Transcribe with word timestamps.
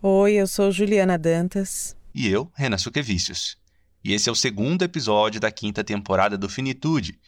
Oi, 0.00 0.34
eu 0.34 0.46
sou 0.46 0.70
Juliana 0.70 1.18
Dantas. 1.18 1.96
E 2.14 2.28
eu, 2.28 2.48
Renan 2.54 2.78
Suquevicius. 2.78 3.58
E 4.04 4.12
esse 4.12 4.28
é 4.28 4.32
o 4.32 4.34
segundo 4.36 4.84
episódio 4.84 5.40
da 5.40 5.50
quinta 5.50 5.82
temporada 5.82 6.38
do 6.38 6.48
Finitude. 6.48 7.18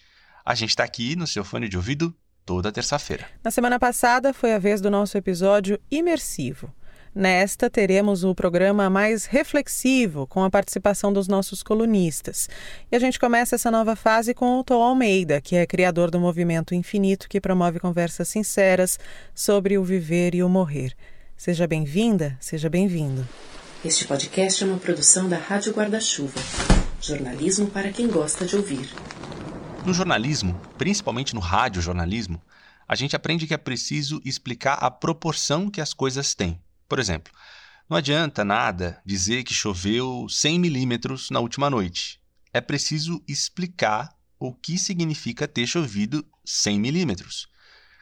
A 0.47 0.55
gente 0.55 0.71
está 0.71 0.85
aqui 0.85 1.17
no 1.17 1.27
seu 1.27 1.45
fone 1.45 1.69
de 1.69 1.77
ouvido 1.77 2.15
toda 2.47 2.71
terça-feira. 2.71 3.27
Na 3.43 3.51
semana 3.51 3.77
passada 3.77 4.33
foi 4.33 4.55
a 4.55 4.59
vez 4.61 4.81
do 4.81 4.89
nosso 4.89 5.19
episódio 5.19 5.81
imersivo. 5.91 6.73
Nesta, 7.13 7.69
teremos 7.69 8.23
o 8.23 8.37
programa 8.37 8.89
mais 8.89 9.25
reflexivo, 9.25 10.25
com 10.29 10.45
a 10.45 10.51
participação 10.51 11.13
dos 11.13 11.27
nossos 11.27 11.65
colunistas. 11.65 12.49
E 12.89 12.95
a 12.95 13.01
gente 13.01 13.19
começa 13.19 13.57
essa 13.57 13.69
nova 13.69 13.97
fase 13.97 14.33
com 14.33 14.61
o 14.61 14.63
Tom 14.63 14.81
Almeida, 14.81 15.41
que 15.41 15.57
é 15.57 15.67
criador 15.67 16.09
do 16.09 16.21
Movimento 16.21 16.73
Infinito, 16.73 17.29
que 17.29 17.41
promove 17.41 17.81
conversas 17.81 18.29
sinceras 18.29 18.97
sobre 19.35 19.77
o 19.77 19.83
viver 19.83 20.37
e 20.37 20.43
o 20.45 20.49
morrer. 20.49 20.95
Seja 21.41 21.67
bem-vinda, 21.67 22.37
seja 22.39 22.69
bem-vindo. 22.69 23.27
Este 23.83 24.07
podcast 24.07 24.63
é 24.63 24.67
uma 24.67 24.77
produção 24.77 25.27
da 25.27 25.39
Rádio 25.39 25.73
Guarda-Chuva. 25.73 26.39
Jornalismo 27.01 27.67
para 27.71 27.91
quem 27.91 28.09
gosta 28.09 28.45
de 28.45 28.57
ouvir. 28.57 28.91
No 29.87 29.95
jornalismo, 29.95 30.61
principalmente 30.77 31.35
no 31.35 31.41
radiojornalismo, 31.41 32.43
a 32.87 32.95
gente 32.95 33.17
aprende 33.17 33.47
que 33.47 33.55
é 33.55 33.57
preciso 33.57 34.21
explicar 34.23 34.75
a 34.75 34.91
proporção 34.91 35.71
que 35.71 35.81
as 35.81 35.95
coisas 35.95 36.35
têm. 36.35 36.61
Por 36.87 36.99
exemplo, 36.99 37.33
não 37.89 37.97
adianta 37.97 38.45
nada 38.45 39.01
dizer 39.03 39.43
que 39.43 39.55
choveu 39.55 40.27
100 40.29 40.61
milímetros 40.61 41.31
na 41.31 41.41
última 41.41 41.71
noite. 41.71 42.21
É 42.53 42.61
preciso 42.61 43.19
explicar 43.27 44.15
o 44.39 44.53
que 44.53 44.77
significa 44.77 45.49
ter 45.49 45.67
chovido 45.67 46.23
100 46.45 46.79
milímetros. 46.79 47.50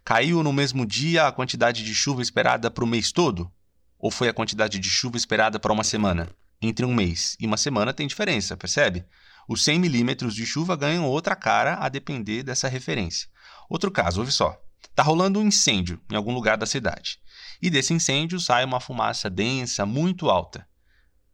Caiu 0.09 0.43
no 0.43 0.55
mesmo 0.55 0.87
dia 0.87 1.27
a 1.27 1.33
quantidade 1.33 1.85
de 1.85 1.95
chuva 1.95 2.23
esperada 2.23 2.71
para 2.71 2.83
o 2.83 2.87
mês 2.87 3.13
todo? 3.13 3.53
Ou 3.99 4.11
foi 4.11 4.27
a 4.27 4.33
quantidade 4.33 4.79
de 4.79 4.89
chuva 4.89 5.19
esperada 5.19 5.59
para 5.61 5.71
uma 5.71 5.85
semana? 5.85 6.31
Entre 6.63 6.87
um 6.87 6.95
mês 6.95 7.37
e 7.39 7.47
uma 7.47 7.59
semana 7.59 7.93
tem 7.93 8.07
diferença, 8.07 8.57
percebe? 8.57 9.05
Os 9.47 9.63
100 9.63 9.79
milímetros 9.79 10.35
de 10.35 10.47
chuva 10.47 10.75
ganham 10.77 11.05
outra 11.05 11.37
cara 11.37 11.75
a 11.75 11.91
depender 11.91 12.43
dessa 12.43 12.69
referência. 12.69 13.29
Outro 13.69 13.91
caso, 13.91 14.21
ouve 14.21 14.33
só. 14.33 14.59
Está 14.83 15.03
rolando 15.03 15.41
um 15.41 15.47
incêndio 15.47 16.01
em 16.11 16.17
algum 16.17 16.33
lugar 16.33 16.57
da 16.57 16.65
cidade. 16.65 17.21
E 17.61 17.69
desse 17.69 17.93
incêndio 17.93 18.41
sai 18.41 18.65
uma 18.65 18.81
fumaça 18.81 19.29
densa, 19.29 19.85
muito 19.85 20.31
alta. 20.31 20.67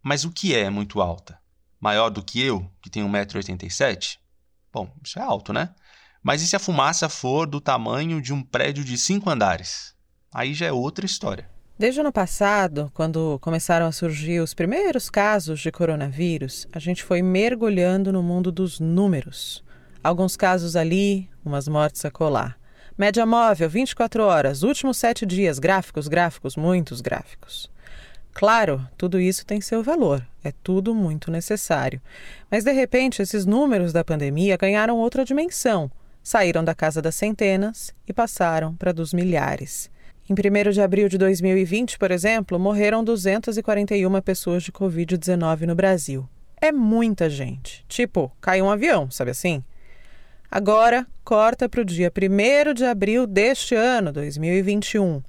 Mas 0.02 0.24
o 0.24 0.32
que 0.32 0.52
é 0.52 0.68
muito 0.68 1.00
alta? 1.00 1.38
Maior 1.80 2.10
do 2.10 2.24
que 2.24 2.40
eu, 2.40 2.68
que 2.82 2.90
tenho 2.90 3.06
1,87m? 3.06 4.18
Bom, 4.72 4.92
isso 5.00 5.20
é 5.20 5.22
alto, 5.22 5.52
né? 5.52 5.72
Mas 6.24 6.40
e 6.40 6.48
se 6.48 6.56
a 6.56 6.58
fumaça 6.58 7.06
for 7.06 7.46
do 7.46 7.60
tamanho 7.60 8.18
de 8.18 8.32
um 8.32 8.42
prédio 8.42 8.82
de 8.82 8.96
cinco 8.96 9.28
andares? 9.28 9.94
Aí 10.32 10.54
já 10.54 10.64
é 10.64 10.72
outra 10.72 11.04
história. 11.04 11.50
Desde 11.78 12.00
o 12.00 12.02
ano 12.02 12.10
passado, 12.10 12.90
quando 12.94 13.38
começaram 13.42 13.84
a 13.84 13.92
surgir 13.92 14.40
os 14.40 14.54
primeiros 14.54 15.10
casos 15.10 15.60
de 15.60 15.70
coronavírus, 15.70 16.66
a 16.72 16.78
gente 16.78 17.04
foi 17.04 17.20
mergulhando 17.20 18.10
no 18.10 18.22
mundo 18.22 18.50
dos 18.50 18.80
números. 18.80 19.62
Alguns 20.02 20.34
casos 20.34 20.76
ali, 20.76 21.28
umas 21.44 21.68
mortes 21.68 22.02
a 22.06 22.10
colar. 22.10 22.58
Média 22.96 23.26
móvel, 23.26 23.68
24 23.68 24.22
horas, 24.22 24.62
últimos 24.62 24.96
sete 24.96 25.26
dias, 25.26 25.58
gráficos, 25.58 26.08
gráficos, 26.08 26.56
muitos 26.56 27.02
gráficos. 27.02 27.70
Claro, 28.32 28.88
tudo 28.96 29.20
isso 29.20 29.44
tem 29.44 29.60
seu 29.60 29.82
valor, 29.82 30.26
é 30.42 30.52
tudo 30.62 30.94
muito 30.94 31.30
necessário. 31.30 32.00
Mas 32.50 32.64
de 32.64 32.72
repente, 32.72 33.20
esses 33.20 33.44
números 33.44 33.92
da 33.92 34.02
pandemia 34.02 34.56
ganharam 34.56 34.96
outra 34.96 35.22
dimensão 35.22 35.90
saíram 36.24 36.64
da 36.64 36.74
casa 36.74 37.02
das 37.02 37.14
centenas 37.14 37.94
e 38.08 38.12
passaram 38.12 38.74
para 38.74 38.92
dos 38.92 39.12
milhares. 39.12 39.90
Em 40.28 40.32
1 40.32 40.70
de 40.72 40.80
abril 40.80 41.06
de 41.06 41.18
2020, 41.18 41.98
por 41.98 42.10
exemplo, 42.10 42.58
morreram 42.58 43.04
241 43.04 44.22
pessoas 44.22 44.62
de 44.62 44.72
Covid-19 44.72 45.66
no 45.66 45.74
Brasil. 45.74 46.26
É 46.58 46.72
muita 46.72 47.28
gente. 47.28 47.84
Tipo, 47.86 48.32
caiu 48.40 48.64
um 48.64 48.70
avião, 48.70 49.10
sabe 49.10 49.32
assim? 49.32 49.62
Agora, 50.50 51.06
corta 51.22 51.68
para 51.68 51.82
o 51.82 51.84
dia 51.84 52.10
1 52.10 52.72
de 52.72 52.86
abril 52.86 53.26
deste 53.26 53.74
ano, 53.74 54.10
2021. 54.12 55.22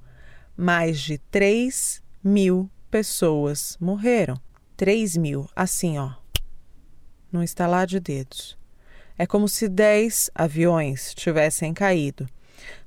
Mais 0.56 0.98
de 0.98 1.18
3 1.18 2.02
mil 2.24 2.70
pessoas 2.90 3.76
morreram. 3.78 4.40
3 4.78 5.18
mil, 5.18 5.46
assim, 5.54 5.98
ó. 5.98 6.12
Num 7.30 7.42
estalar 7.42 7.86
de 7.86 8.00
dedos. 8.00 8.56
É 9.18 9.26
como 9.26 9.48
se 9.48 9.68
10 9.68 10.30
aviões 10.34 11.14
tivessem 11.14 11.72
caído. 11.72 12.28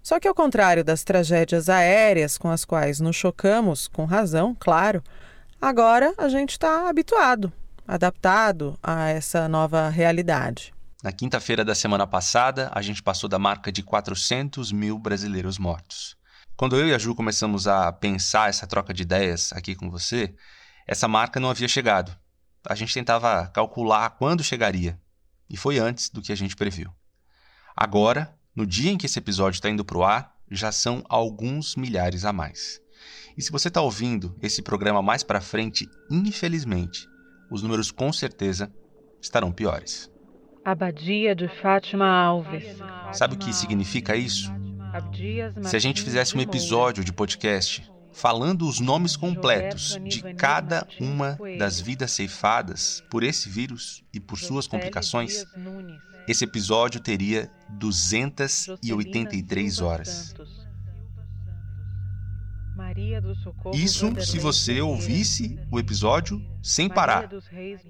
Só 0.02 0.20
que, 0.20 0.28
ao 0.28 0.36
contrário 0.36 0.84
das 0.84 1.04
tragédias 1.04 1.70
aéreas 1.70 2.38
com 2.38 2.50
as 2.50 2.66
quais 2.66 3.00
nos 3.00 3.16
chocamos, 3.16 3.88
com 3.88 4.06
razão, 4.06 4.56
claro, 4.60 5.04
agora 5.62 6.14
a 6.18 6.30
gente 6.30 6.52
está 6.52 6.90
habituado, 6.90 7.52
adaptado 7.88 8.78
a 8.82 9.10
essa 9.10 9.48
nova 9.48 9.90
realidade. 9.90 10.74
Na 11.04 11.12
quinta-feira 11.12 11.64
da 11.64 11.74
semana 11.74 12.06
passada, 12.06 12.70
a 12.74 12.82
gente 12.82 13.02
passou 13.02 13.30
da 13.30 13.40
marca 13.40 13.72
de 13.72 13.82
400 13.82 14.72
mil 14.72 15.00
brasileiros 15.00 15.58
mortos. 15.58 16.18
Quando 16.58 16.76
eu 16.76 16.88
e 16.88 16.94
a 16.94 16.98
Ju 16.98 17.16
começamos 17.16 17.68
a 17.68 17.92
pensar 17.92 18.50
essa 18.50 18.68
troca 18.68 18.94
de 18.94 19.04
ideias 19.04 19.54
aqui 19.54 19.76
com 19.76 19.90
você, 19.90 20.36
essa 20.86 21.08
marca 21.08 21.40
não 21.40 21.50
havia 21.50 21.68
chegado. 21.70 22.12
A 22.68 22.76
gente 22.76 22.94
tentava 22.94 23.48
calcular 23.48 24.10
quando 24.12 24.44
chegaria 24.44 25.00
e 25.50 25.58
foi 25.58 25.80
antes 25.80 26.10
do 26.10 26.22
que 26.22 26.32
a 26.32 26.36
gente 26.36 26.56
previu. 26.56 26.92
Agora, 27.76 28.34
no 28.56 28.66
dia 28.66 28.92
em 28.92 28.98
que 28.98 29.06
esse 29.06 29.20
episódio 29.20 29.58
está 29.58 29.70
indo 29.70 29.86
para 29.86 29.98
o 29.98 30.04
ar, 30.04 30.36
já 30.52 30.72
são 30.72 31.04
alguns 31.08 31.76
milhares 31.76 32.26
a 32.26 32.34
mais. 32.34 32.82
E 33.38 33.42
se 33.42 33.52
você 33.52 33.70
está 33.70 33.82
ouvindo 33.82 34.36
esse 34.42 34.62
programa 34.62 35.02
mais 35.02 35.24
para 35.24 35.40
frente, 35.40 35.90
infelizmente, 36.12 37.08
os 37.50 37.62
números 37.62 37.92
com 37.92 38.12
certeza 38.12 38.72
estarão 39.22 39.52
piores. 39.52 40.12
Abadia 40.64 41.34
de 41.34 41.48
Fátima 41.62 42.06
Alves. 42.06 42.78
Sabe 43.14 43.36
o 43.36 43.38
que 43.38 43.54
significa 43.54 44.16
isso? 44.16 44.52
Se 45.64 45.76
a 45.76 45.80
gente 45.80 46.02
fizesse 46.02 46.36
um 46.36 46.42
episódio 46.42 47.04
de 47.04 47.14
podcast 47.14 47.90
falando 48.20 48.68
os 48.68 48.80
nomes 48.82 49.16
completos 49.16 49.98
de 50.04 50.22
cada 50.34 50.86
uma 51.00 51.40
das 51.58 51.80
vidas 51.80 52.12
ceifadas 52.12 53.02
por 53.10 53.24
esse 53.24 53.48
vírus 53.48 54.04
e 54.14 54.20
por 54.20 54.38
suas 54.38 54.68
complicações, 54.68 55.46
esse 56.28 56.44
episódio 56.44 57.00
teria 57.00 57.50
283 57.70 59.80
horas. 59.80 60.36
Isso 63.74 64.14
se 64.22 64.38
você 64.38 64.82
ouvisse 64.82 65.58
o 65.72 65.80
episódio 65.80 66.46
sem 66.62 66.90
parar, 66.90 67.30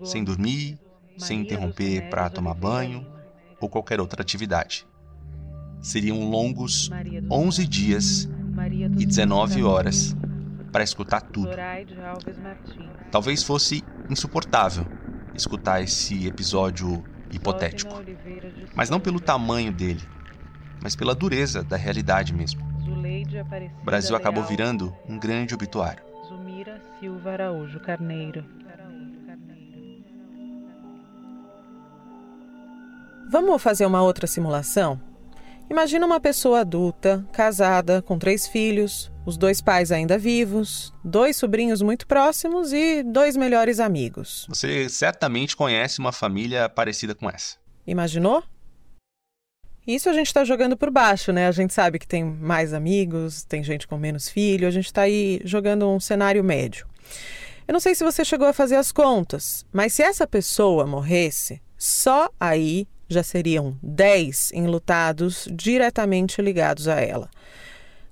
sem 0.03 0.23
dormir, 0.23 0.77
sem 1.17 1.41
interromper 1.41 2.07
para 2.09 2.29
tomar 2.29 2.53
banho 2.53 3.03
ou 3.59 3.67
qualquer 3.67 3.99
outra 3.99 4.21
atividade. 4.21 4.85
Seriam 5.81 6.29
longos 6.29 6.91
11 7.31 7.65
dias 7.65 8.29
e 8.97 9.05
19 9.05 9.63
horas 9.63 10.15
para 10.71 10.83
escutar 10.83 11.21
tudo. 11.21 11.51
Talvez 13.11 13.43
fosse 13.43 13.83
insuportável 14.09 14.85
escutar 15.33 15.81
esse 15.81 16.27
episódio 16.27 17.03
hipotético, 17.31 17.93
mas 18.75 18.89
não 18.89 18.99
pelo 18.99 19.19
tamanho 19.19 19.71
dele, 19.71 20.01
mas 20.81 20.95
pela 20.95 21.15
dureza 21.15 21.63
da 21.63 21.77
realidade 21.77 22.33
mesmo. 22.33 22.67
O 23.81 23.85
Brasil 23.85 24.15
acabou 24.15 24.43
virando 24.43 24.95
um 25.07 25.17
grande 25.17 25.53
obituário. 25.53 26.03
Zumira 26.27 26.81
Silva 26.99 27.31
Araújo 27.31 27.79
Carneiro. 27.79 28.43
Vamos 33.29 33.61
fazer 33.61 33.85
uma 33.85 34.01
outra 34.01 34.25
simulação? 34.25 34.99
Imagina 35.69 36.03
uma 36.03 36.19
pessoa 36.19 36.61
adulta, 36.61 37.23
casada, 37.31 38.01
com 38.01 38.17
três 38.17 38.47
filhos, 38.47 39.11
os 39.23 39.37
dois 39.37 39.61
pais 39.61 39.91
ainda 39.91 40.17
vivos, 40.17 40.91
dois 41.03 41.37
sobrinhos 41.37 41.79
muito 41.83 42.07
próximos 42.07 42.73
e 42.73 43.03
dois 43.03 43.37
melhores 43.37 43.79
amigos. 43.79 44.47
Você 44.49 44.89
certamente 44.89 45.55
conhece 45.55 45.99
uma 45.99 46.11
família 46.11 46.67
parecida 46.67 47.13
com 47.13 47.29
essa. 47.29 47.57
Imaginou? 47.85 48.43
Isso 49.85 50.09
a 50.09 50.13
gente 50.13 50.27
está 50.27 50.43
jogando 50.43 50.75
por 50.75 50.89
baixo, 50.89 51.31
né? 51.31 51.47
A 51.47 51.51
gente 51.51 51.73
sabe 51.73 51.99
que 51.99 52.07
tem 52.07 52.23
mais 52.23 52.73
amigos, 52.73 53.43
tem 53.43 53.63
gente 53.63 53.87
com 53.87 53.97
menos 53.97 54.27
filho, 54.27 54.67
a 54.67 54.71
gente 54.71 54.87
está 54.87 55.03
aí 55.03 55.39
jogando 55.45 55.87
um 55.87 55.99
cenário 55.99 56.43
médio. 56.43 56.87
Eu 57.67 57.73
não 57.73 57.79
sei 57.79 57.93
se 57.93 58.03
você 58.03 58.25
chegou 58.25 58.47
a 58.47 58.53
fazer 58.53 58.75
as 58.75 58.91
contas, 58.91 59.63
mas 59.71 59.93
se 59.93 60.01
essa 60.01 60.25
pessoa 60.25 60.87
morresse, 60.87 61.61
só 61.77 62.29
aí 62.39 62.87
já 63.09 63.23
seriam 63.23 63.77
10 63.81 64.51
enlutados 64.53 65.47
diretamente 65.51 66.41
ligados 66.41 66.87
a 66.87 67.01
ela. 67.01 67.29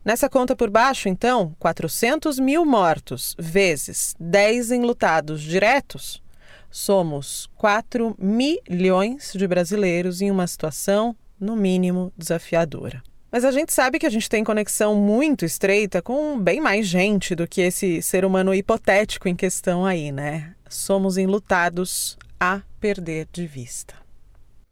Nessa 0.03 0.29
conta 0.29 0.55
por 0.55 0.69
baixo, 0.69 1.09
então, 1.09 1.55
400 1.59 2.39
mil 2.39 2.65
mortos 2.65 3.35
vezes 3.37 4.15
10 4.19 4.71
enlutados 4.71 5.41
diretos, 5.41 6.23
somos 6.71 7.49
4 7.55 8.15
milhões 8.17 9.33
de 9.35 9.47
brasileiros 9.47 10.21
em 10.21 10.31
uma 10.31 10.47
situação, 10.47 11.15
no 11.39 11.55
mínimo, 11.55 12.11
desafiadora. 12.17 13.03
Mas 13.29 13.43
a 13.43 13.51
gente 13.51 13.73
sabe 13.73 13.99
que 13.99 14.05
a 14.05 14.09
gente 14.09 14.29
tem 14.29 14.43
conexão 14.43 14.95
muito 14.95 15.43
estreita 15.43 16.01
com 16.01 16.39
bem 16.39 16.61
mais 16.61 16.87
gente 16.87 17.35
do 17.35 17.45
que 17.45 17.61
esse 17.61 18.01
ser 18.01 18.23
humano 18.23 18.53
hipotético 18.53 19.27
em 19.27 19.35
questão 19.35 19.85
aí, 19.85 20.11
né? 20.11 20.55
Somos 20.69 21.17
enlutados 21.17 22.17
a 22.39 22.61
perder 22.79 23.27
de 23.31 23.45
vista. 23.45 24.06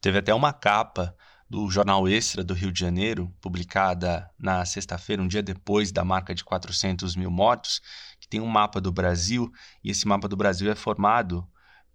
Teve 0.05 0.19
até 0.19 0.31
uma 0.35 0.53
capa 0.53 1.15
do 1.49 1.67
jornal 1.67 2.07
Extra 2.07 2.43
do 2.43 2.53
Rio 2.53 2.71
de 2.71 2.79
Janeiro, 2.79 3.33
publicada 3.41 4.29
na 4.37 4.63
sexta-feira, 4.63 5.19
um 5.19 5.27
dia 5.27 5.41
depois 5.41 5.91
da 5.91 6.05
marca 6.05 6.35
de 6.35 6.43
400 6.43 7.15
mil 7.15 7.31
mortos, 7.31 7.81
que 8.19 8.27
tem 8.27 8.39
um 8.39 8.45
mapa 8.45 8.79
do 8.79 8.91
Brasil, 8.91 9.51
e 9.83 9.89
esse 9.89 10.07
mapa 10.07 10.27
do 10.27 10.37
Brasil 10.37 10.71
é 10.71 10.75
formado 10.75 11.43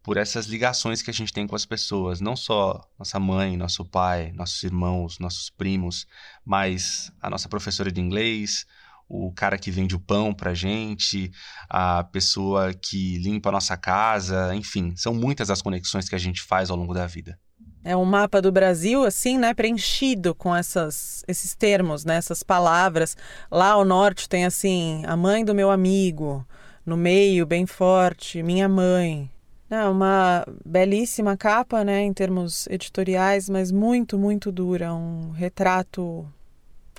por 0.03 0.17
essas 0.17 0.47
ligações 0.47 1.03
que 1.03 1.11
a 1.11 1.15
gente 1.15 1.33
tem 1.33 1.47
com 1.47 1.55
as 1.55 1.65
pessoas, 1.65 2.21
não 2.21 2.35
só 2.35 2.85
nossa 2.99 3.21
mãe, 3.21 3.57
nosso 3.57 3.85
pai, 3.85 4.33
nossos 4.33 4.61
irmãos, 4.65 5.21
nossos 5.21 5.49
primos, 5.49 6.05
mas 6.45 7.13
a 7.23 7.31
nossa 7.31 7.49
professora 7.49 7.93
de 7.93 8.01
inglês, 8.01 8.67
o 9.09 9.33
cara 9.33 9.56
que 9.56 9.71
vende 9.71 9.95
o 9.95 10.01
pão 10.01 10.35
pra 10.35 10.53
gente, 10.53 11.31
a 11.69 12.03
pessoa 12.03 12.75
que 12.75 13.19
limpa 13.19 13.51
a 13.51 13.53
nossa 13.53 13.77
casa, 13.77 14.53
enfim, 14.53 14.97
são 14.97 15.15
muitas 15.15 15.49
as 15.49 15.63
conexões 15.63 16.09
que 16.09 16.17
a 16.17 16.19
gente 16.19 16.43
faz 16.43 16.71
ao 16.71 16.77
longo 16.77 16.93
da 16.93 17.06
vida. 17.06 17.39
É 17.82 17.97
um 17.97 18.05
mapa 18.05 18.43
do 18.43 18.53
Brasil, 18.53 19.05
assim, 19.05 19.38
né, 19.38 19.55
preenchido 19.55 20.35
com 20.35 20.55
essas, 20.55 21.25
esses 21.27 21.55
termos, 21.55 22.05
né, 22.05 22.17
essas 22.17 22.43
palavras. 22.43 23.17
Lá 23.50 23.71
ao 23.71 23.85
norte 23.85 24.29
tem, 24.29 24.44
assim, 24.44 25.03
a 25.06 25.17
mãe 25.17 25.44
do 25.44 25.55
meu 25.55 25.71
amigo, 25.71 26.47
no 26.85 26.97
meio, 26.97 27.47
bem 27.47 27.67
forte, 27.67 28.43
minha 28.43 28.69
mãe. 28.69 29.31
É 29.71 29.85
uma 29.85 30.44
belíssima 30.65 31.37
capa, 31.37 31.85
né, 31.85 32.03
em 32.03 32.12
termos 32.12 32.67
editoriais, 32.67 33.49
mas 33.49 33.71
muito, 33.71 34.19
muito 34.19 34.53
dura. 34.53 34.93
Um 34.93 35.31
retrato 35.31 36.29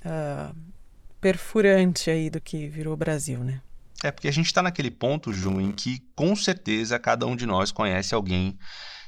uh, 0.06 0.56
perfurante 1.20 2.10
aí 2.10 2.30
do 2.30 2.42
que 2.42 2.68
virou 2.68 2.94
o 2.94 2.98
Brasil, 2.98 3.40
né? 3.40 3.62
É, 4.04 4.10
porque 4.10 4.28
a 4.28 4.32
gente 4.32 4.48
está 4.48 4.64
naquele 4.64 4.90
ponto, 4.90 5.32
Ju, 5.32 5.62
em 5.62 5.72
que 5.72 6.02
com 6.16 6.36
certeza 6.36 6.98
cada 6.98 7.28
um 7.28 7.36
de 7.36 7.46
nós 7.46 7.72
conhece 7.72 8.16
alguém 8.16 8.58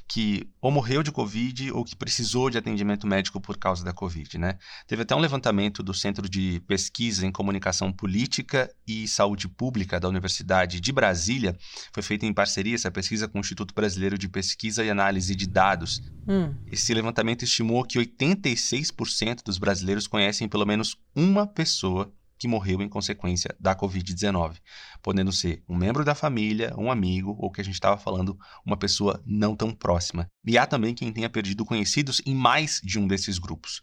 que 0.08 0.48
ou 0.62 0.72
morreu 0.72 1.02
de 1.02 1.12
Covid 1.12 1.72
ou 1.72 1.84
que 1.84 1.96
precisou 1.96 2.50
de 2.50 2.58
atendimento 2.58 3.08
médico 3.08 3.40
por 3.40 3.58
causa 3.58 3.84
da 3.84 3.94
Covid, 3.94 4.38
né? 4.38 4.58
Teve 4.88 5.04
até 5.04 5.16
um 5.16 5.20
levantamento 5.20 5.82
do 5.82 5.94
Centro 5.94 6.30
de 6.30 6.62
Pesquisa 6.68 7.26
em 7.26 7.32
Comunicação 7.32 7.92
Política 7.92 8.74
e 8.88 9.08
Saúde 9.08 9.48
Pública 9.48 10.00
da 10.00 10.08
Universidade 10.08 10.80
de 10.80 10.92
Brasília. 10.92 11.56
Foi 11.92 12.04
feita 12.04 12.26
em 12.26 12.34
parceria 12.34 12.76
essa 12.76 12.92
pesquisa 12.92 13.28
com 13.28 13.38
o 13.38 13.42
Instituto 13.42 13.74
Brasileiro 13.74 14.18
de 14.18 14.28
Pesquisa 14.28 14.84
e 14.84 14.90
Análise 14.90 15.36
de 15.36 15.48
Dados. 15.48 16.02
Hum. 16.28 16.54
Esse 16.72 16.94
levantamento 16.94 17.44
estimou 17.44 17.84
que 17.84 17.98
86% 17.98 19.44
dos 19.44 19.58
brasileiros 19.58 20.08
conhecem 20.08 20.48
pelo 20.48 20.66
menos 20.66 20.98
uma 21.16 21.48
pessoa 21.48 22.14
que 22.38 22.48
morreu 22.48 22.82
em 22.82 22.90
consequência 22.90 23.56
da 23.60 23.76
Covid-19, 23.76 24.58
podendo 25.02 25.32
ser 25.32 25.64
um 25.68 25.76
membro 25.76 26.04
da 26.04 26.16
família, 26.16 26.74
um 26.78 26.92
amigo 26.92 27.36
ou 27.40 27.52
que 27.52 27.62
a 27.62 27.64
gente 27.64 27.76
estava 27.76 27.98
falando, 27.98 28.38
uma 28.66 28.78
pessoa 28.78 29.22
não 29.26 29.56
tão 29.56 29.72
próxima. 29.72 30.28
E 30.46 30.58
há 30.58 30.66
também 30.66 30.94
quem 30.94 31.12
tenha 31.12 31.30
perdido 31.30 31.66
conhecidos 31.66 32.22
em 32.26 32.36
mais 32.36 32.82
de 32.84 33.00
um 33.00 33.08
desses 33.08 33.38
grupos. 33.38 33.82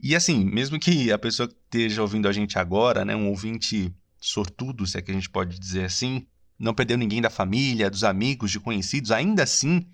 E 0.00 0.16
assim, 0.16 0.44
mesmo 0.44 0.78
que 0.78 1.12
a 1.12 1.18
pessoa 1.18 1.48
esteja 1.48 2.02
ouvindo 2.02 2.28
a 2.28 2.32
gente 2.32 2.58
agora, 2.58 3.04
né, 3.04 3.14
um 3.14 3.28
ouvinte 3.28 3.94
sortudo, 4.20 4.86
se 4.86 4.98
é 4.98 5.02
que 5.02 5.10
a 5.10 5.14
gente 5.14 5.30
pode 5.30 5.58
dizer 5.58 5.84
assim, 5.84 6.26
não 6.58 6.74
perdeu 6.74 6.96
ninguém 6.96 7.20
da 7.20 7.30
família, 7.30 7.90
dos 7.90 8.04
amigos, 8.04 8.50
de 8.50 8.60
conhecidos, 8.60 9.10
ainda 9.10 9.42
assim, 9.42 9.86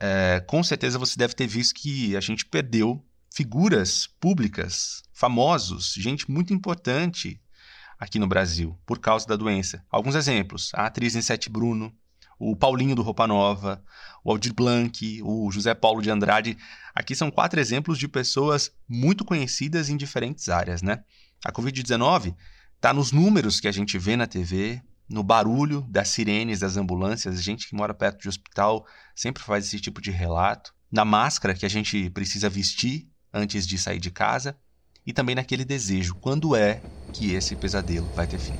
é, 0.00 0.40
com 0.46 0.62
certeza 0.62 0.98
você 0.98 1.18
deve 1.18 1.34
ter 1.34 1.46
visto 1.46 1.74
que 1.74 2.16
a 2.16 2.20
gente 2.20 2.44
perdeu 2.46 3.04
figuras 3.38 4.08
públicas, 4.18 5.04
famosos, 5.12 5.94
gente 5.96 6.28
muito 6.28 6.52
importante 6.52 7.40
aqui 7.96 8.18
no 8.18 8.26
Brasil 8.26 8.76
por 8.84 8.98
causa 8.98 9.28
da 9.28 9.36
doença. 9.36 9.80
Alguns 9.88 10.16
exemplos: 10.16 10.72
a 10.74 10.86
atriz 10.86 11.14
Nissete 11.14 11.48
Bruno, 11.48 11.94
o 12.36 12.56
Paulinho 12.56 12.96
do 12.96 13.02
Roupa 13.02 13.28
Nova, 13.28 13.80
o 14.24 14.32
Aldir 14.32 14.52
Blanc, 14.52 15.22
o 15.22 15.52
José 15.52 15.72
Paulo 15.72 16.02
de 16.02 16.10
Andrade. 16.10 16.58
Aqui 16.92 17.14
são 17.14 17.30
quatro 17.30 17.60
exemplos 17.60 17.96
de 17.96 18.08
pessoas 18.08 18.72
muito 18.88 19.24
conhecidas 19.24 19.88
em 19.88 19.96
diferentes 19.96 20.48
áreas, 20.48 20.82
né? 20.82 21.04
A 21.44 21.52
Covid-19 21.52 22.34
está 22.74 22.92
nos 22.92 23.12
números 23.12 23.60
que 23.60 23.68
a 23.68 23.72
gente 23.72 23.96
vê 23.98 24.16
na 24.16 24.26
TV, 24.26 24.82
no 25.08 25.22
barulho 25.22 25.82
das 25.82 26.08
sirenes 26.08 26.58
das 26.58 26.76
ambulâncias. 26.76 27.40
Gente 27.40 27.68
que 27.68 27.76
mora 27.76 27.94
perto 27.94 28.20
de 28.20 28.28
hospital 28.28 28.84
sempre 29.14 29.44
faz 29.44 29.64
esse 29.64 29.78
tipo 29.78 30.00
de 30.00 30.10
relato. 30.10 30.74
Na 30.90 31.04
máscara 31.04 31.54
que 31.54 31.64
a 31.64 31.70
gente 31.70 32.10
precisa 32.10 32.48
vestir 32.48 33.06
antes 33.32 33.66
de 33.66 33.78
sair 33.78 33.98
de 33.98 34.10
casa 34.10 34.56
e 35.06 35.12
também 35.12 35.34
naquele 35.34 35.64
desejo, 35.64 36.14
quando 36.16 36.54
é 36.54 36.80
que 37.12 37.32
esse 37.34 37.56
pesadelo 37.56 38.06
vai 38.14 38.26
ter 38.26 38.38
fim. 38.38 38.54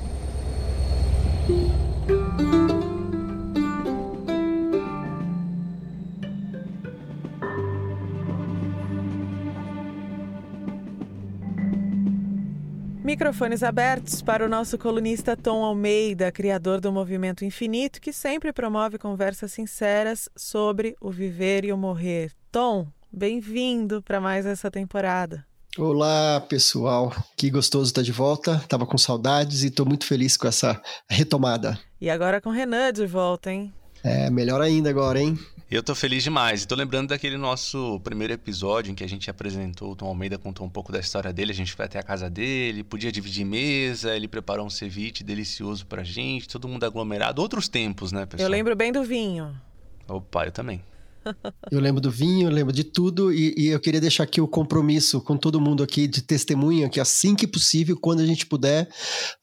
Microfones 13.03 13.63
abertos 13.63 14.21
para 14.21 14.45
o 14.45 14.47
nosso 14.47 14.77
colunista 14.77 15.35
Tom 15.35 15.63
Almeida, 15.63 16.31
criador 16.31 16.79
do 16.79 16.91
Movimento 16.91 17.43
Infinito, 17.43 17.99
que 17.99 18.13
sempre 18.13 18.53
promove 18.53 18.99
conversas 18.99 19.51
sinceras 19.51 20.29
sobre 20.35 20.95
o 21.01 21.09
viver 21.09 21.65
e 21.65 21.73
o 21.73 21.77
morrer. 21.77 22.31
Tom, 22.51 22.87
Bem-vindo 23.11 24.03
para 24.03 24.21
mais 24.21 24.45
essa 24.45 24.69
temporada. 24.69 25.43
Olá, 25.77 26.39
pessoal. 26.41 27.11
Que 27.35 27.49
gostoso 27.49 27.89
estar 27.89 28.03
de 28.03 28.11
volta. 28.11 28.59
Tava 28.67 28.85
com 28.85 28.97
saudades 28.97 29.63
e 29.63 29.67
estou 29.67 29.85
muito 29.85 30.05
feliz 30.05 30.37
com 30.37 30.47
essa 30.47 30.79
retomada. 31.09 31.79
E 31.99 32.07
agora 32.07 32.39
com 32.39 32.49
o 32.49 32.53
Renan 32.53 32.93
de 32.93 33.07
volta, 33.07 33.51
hein? 33.51 33.73
É, 34.03 34.29
melhor 34.29 34.61
ainda 34.61 34.91
agora, 34.91 35.19
hein? 35.19 35.37
Eu 35.71 35.81
tô 35.81 35.95
feliz 35.95 36.23
demais. 36.23 36.65
Tô 36.65 36.75
lembrando 36.75 37.09
daquele 37.09 37.35
nosso 37.35 37.99
primeiro 38.03 38.33
episódio 38.33 38.91
em 38.91 38.95
que 38.95 39.03
a 39.03 39.09
gente 39.09 39.29
apresentou 39.29 39.91
o 39.91 39.95
Tom 39.95 40.05
Almeida, 40.05 40.37
contou 40.37 40.65
um 40.65 40.69
pouco 40.69 40.91
da 40.91 40.99
história 40.99 41.33
dele. 41.33 41.51
A 41.51 41.55
gente 41.55 41.73
foi 41.73 41.85
até 41.85 41.97
a 41.97 42.03
casa 42.03 42.29
dele, 42.29 42.83
podia 42.83 43.11
dividir 43.11 43.45
mesa, 43.45 44.15
ele 44.15 44.27
preparou 44.27 44.65
um 44.65 44.69
ceviche 44.69 45.23
delicioso 45.23 45.85
pra 45.85 46.03
gente, 46.03 46.47
todo 46.47 46.67
mundo 46.67 46.83
aglomerado. 46.83 47.41
Outros 47.41 47.67
tempos, 47.67 48.11
né, 48.11 48.27
pessoal? 48.27 48.47
Eu 48.47 48.51
lembro 48.51 48.75
bem 48.75 48.91
do 48.91 49.03
vinho. 49.03 49.59
Opa, 50.07 50.45
eu 50.45 50.51
também. 50.51 50.81
Eu 51.71 51.79
lembro 51.79 52.01
do 52.01 52.09
vinho, 52.09 52.47
eu 52.47 52.51
lembro 52.51 52.73
de 52.73 52.83
tudo 52.83 53.31
e, 53.31 53.53
e, 53.57 53.67
eu 53.67 53.79
queria 53.79 54.01
deixar 54.01 54.23
aqui 54.23 54.41
o 54.41 54.47
compromisso 54.47 55.21
com 55.21 55.37
todo 55.37 55.61
mundo 55.61 55.83
aqui 55.83 56.07
de 56.07 56.21
testemunha 56.21 56.89
que 56.89 56.99
assim 56.99 57.35
que 57.35 57.45
possível, 57.45 57.97
quando 57.99 58.21
a 58.21 58.25
gente 58.25 58.45
puder, 58.45 58.89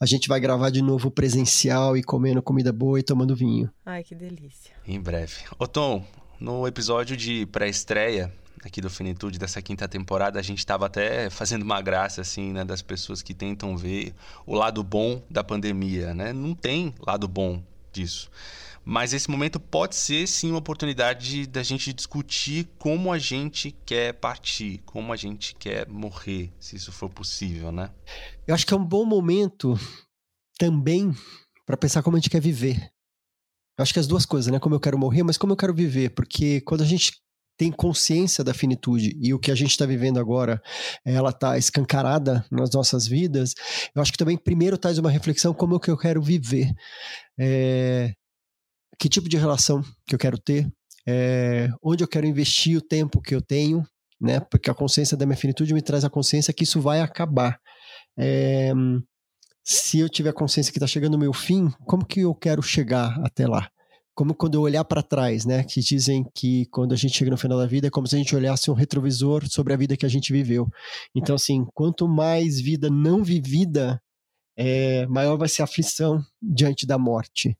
a 0.00 0.06
gente 0.06 0.28
vai 0.28 0.40
gravar 0.40 0.70
de 0.70 0.82
novo 0.82 1.10
presencial 1.10 1.96
e 1.96 2.02
comendo 2.02 2.42
comida 2.42 2.72
boa 2.72 2.98
e 2.98 3.02
tomando 3.02 3.36
vinho. 3.36 3.70
Ai, 3.84 4.02
que 4.02 4.14
delícia. 4.14 4.72
Em 4.86 5.00
breve. 5.00 5.34
Ô 5.58 5.66
Tom, 5.66 6.04
no 6.40 6.66
episódio 6.66 7.16
de 7.16 7.46
pré-estreia 7.46 8.32
aqui 8.64 8.80
do 8.80 8.90
Finitude 8.90 9.38
dessa 9.38 9.62
quinta 9.62 9.86
temporada, 9.86 10.38
a 10.38 10.42
gente 10.42 10.58
estava 10.58 10.86
até 10.86 11.30
fazendo 11.30 11.62
uma 11.62 11.80
graça 11.80 12.20
assim, 12.20 12.52
né, 12.52 12.64
das 12.64 12.82
pessoas 12.82 13.22
que 13.22 13.32
tentam 13.32 13.76
ver 13.76 14.12
o 14.44 14.54
lado 14.54 14.82
bom 14.82 15.22
da 15.30 15.44
pandemia, 15.44 16.14
né? 16.14 16.32
Não 16.32 16.54
tem 16.54 16.94
lado 17.06 17.28
bom 17.28 17.62
disso. 17.92 18.30
Mas 18.88 19.12
esse 19.12 19.28
momento 19.28 19.58
pode 19.58 19.96
ser 19.96 20.28
sim 20.28 20.50
uma 20.50 20.60
oportunidade 20.60 21.44
da 21.48 21.60
gente 21.60 21.92
discutir 21.92 22.68
como 22.78 23.12
a 23.12 23.18
gente 23.18 23.72
quer 23.84 24.12
partir, 24.12 24.80
como 24.86 25.12
a 25.12 25.16
gente 25.16 25.56
quer 25.56 25.88
morrer, 25.88 26.52
se 26.60 26.76
isso 26.76 26.92
for 26.92 27.10
possível, 27.10 27.72
né? 27.72 27.90
Eu 28.46 28.54
acho 28.54 28.64
que 28.64 28.72
é 28.72 28.76
um 28.76 28.84
bom 28.84 29.04
momento 29.04 29.76
também 30.56 31.12
para 31.66 31.76
pensar 31.76 32.00
como 32.00 32.16
a 32.16 32.20
gente 32.20 32.30
quer 32.30 32.40
viver. 32.40 32.76
Eu 33.76 33.82
acho 33.82 33.92
que 33.92 33.98
as 33.98 34.06
duas 34.06 34.24
coisas, 34.24 34.52
né? 34.52 34.60
Como 34.60 34.76
eu 34.76 34.80
quero 34.80 34.96
morrer, 34.96 35.24
mas 35.24 35.36
como 35.36 35.52
eu 35.52 35.56
quero 35.56 35.74
viver, 35.74 36.10
porque 36.10 36.60
quando 36.60 36.82
a 36.82 36.86
gente 36.86 37.10
tem 37.58 37.72
consciência 37.72 38.44
da 38.44 38.54
finitude 38.54 39.18
e 39.20 39.34
o 39.34 39.38
que 39.40 39.50
a 39.50 39.56
gente 39.56 39.70
está 39.70 39.84
vivendo 39.84 40.20
agora, 40.20 40.62
ela 41.04 41.30
está 41.30 41.58
escancarada 41.58 42.46
nas 42.52 42.70
nossas 42.70 43.08
vidas, 43.08 43.52
eu 43.96 44.00
acho 44.00 44.12
que 44.12 44.18
também 44.18 44.36
primeiro 44.36 44.78
traz 44.78 44.96
uma 44.96 45.10
reflexão 45.10 45.52
como 45.52 45.74
é 45.74 45.80
que 45.80 45.90
eu 45.90 45.98
quero 45.98 46.22
viver. 46.22 46.72
É, 47.36 48.14
que 48.98 49.08
tipo 49.08 49.28
de 49.28 49.36
relação 49.36 49.82
que 50.06 50.14
eu 50.14 50.18
quero 50.18 50.38
ter, 50.38 50.66
é, 51.06 51.68
onde 51.82 52.02
eu 52.02 52.08
quero 52.08 52.26
investir 52.26 52.76
o 52.76 52.82
tempo 52.82 53.20
que 53.20 53.34
eu 53.34 53.40
tenho, 53.40 53.84
né? 54.20 54.40
Porque 54.40 54.70
a 54.70 54.74
consciência 54.74 55.16
da 55.16 55.26
minha 55.26 55.36
finitude 55.36 55.74
me 55.74 55.82
traz 55.82 56.04
a 56.04 56.10
consciência 56.10 56.52
que 56.52 56.64
isso 56.64 56.80
vai 56.80 57.00
acabar. 57.00 57.58
É, 58.18 58.72
se 59.64 59.98
eu 59.98 60.08
tiver 60.08 60.32
consciência 60.32 60.72
que 60.72 60.78
está 60.78 60.86
chegando 60.86 61.14
o 61.14 61.18
meu 61.18 61.32
fim, 61.32 61.70
como 61.86 62.04
que 62.04 62.20
eu 62.20 62.34
quero 62.34 62.62
chegar 62.62 63.18
até 63.24 63.46
lá? 63.46 63.68
Como 64.14 64.34
quando 64.34 64.54
eu 64.54 64.62
olhar 64.62 64.84
para 64.84 65.02
trás, 65.02 65.44
né? 65.44 65.62
Que 65.62 65.80
dizem 65.80 66.24
que 66.34 66.66
quando 66.70 66.94
a 66.94 66.96
gente 66.96 67.16
chega 67.16 67.30
no 67.30 67.36
final 67.36 67.58
da 67.58 67.66
vida 67.66 67.88
é 67.88 67.90
como 67.90 68.06
se 68.06 68.14
a 68.14 68.18
gente 68.18 68.34
olhasse 68.34 68.70
um 68.70 68.74
retrovisor 68.74 69.46
sobre 69.48 69.74
a 69.74 69.76
vida 69.76 69.96
que 69.96 70.06
a 70.06 70.08
gente 70.08 70.32
viveu. 70.32 70.66
Então, 71.14 71.34
assim, 71.34 71.66
quanto 71.74 72.08
mais 72.08 72.58
vida 72.60 72.88
não 72.88 73.22
vivida, 73.22 74.00
é, 74.56 75.06
maior 75.06 75.36
vai 75.36 75.48
ser 75.48 75.62
a 75.62 75.64
aflição 75.66 76.24
diante 76.40 76.86
da 76.86 76.96
morte. 76.96 77.58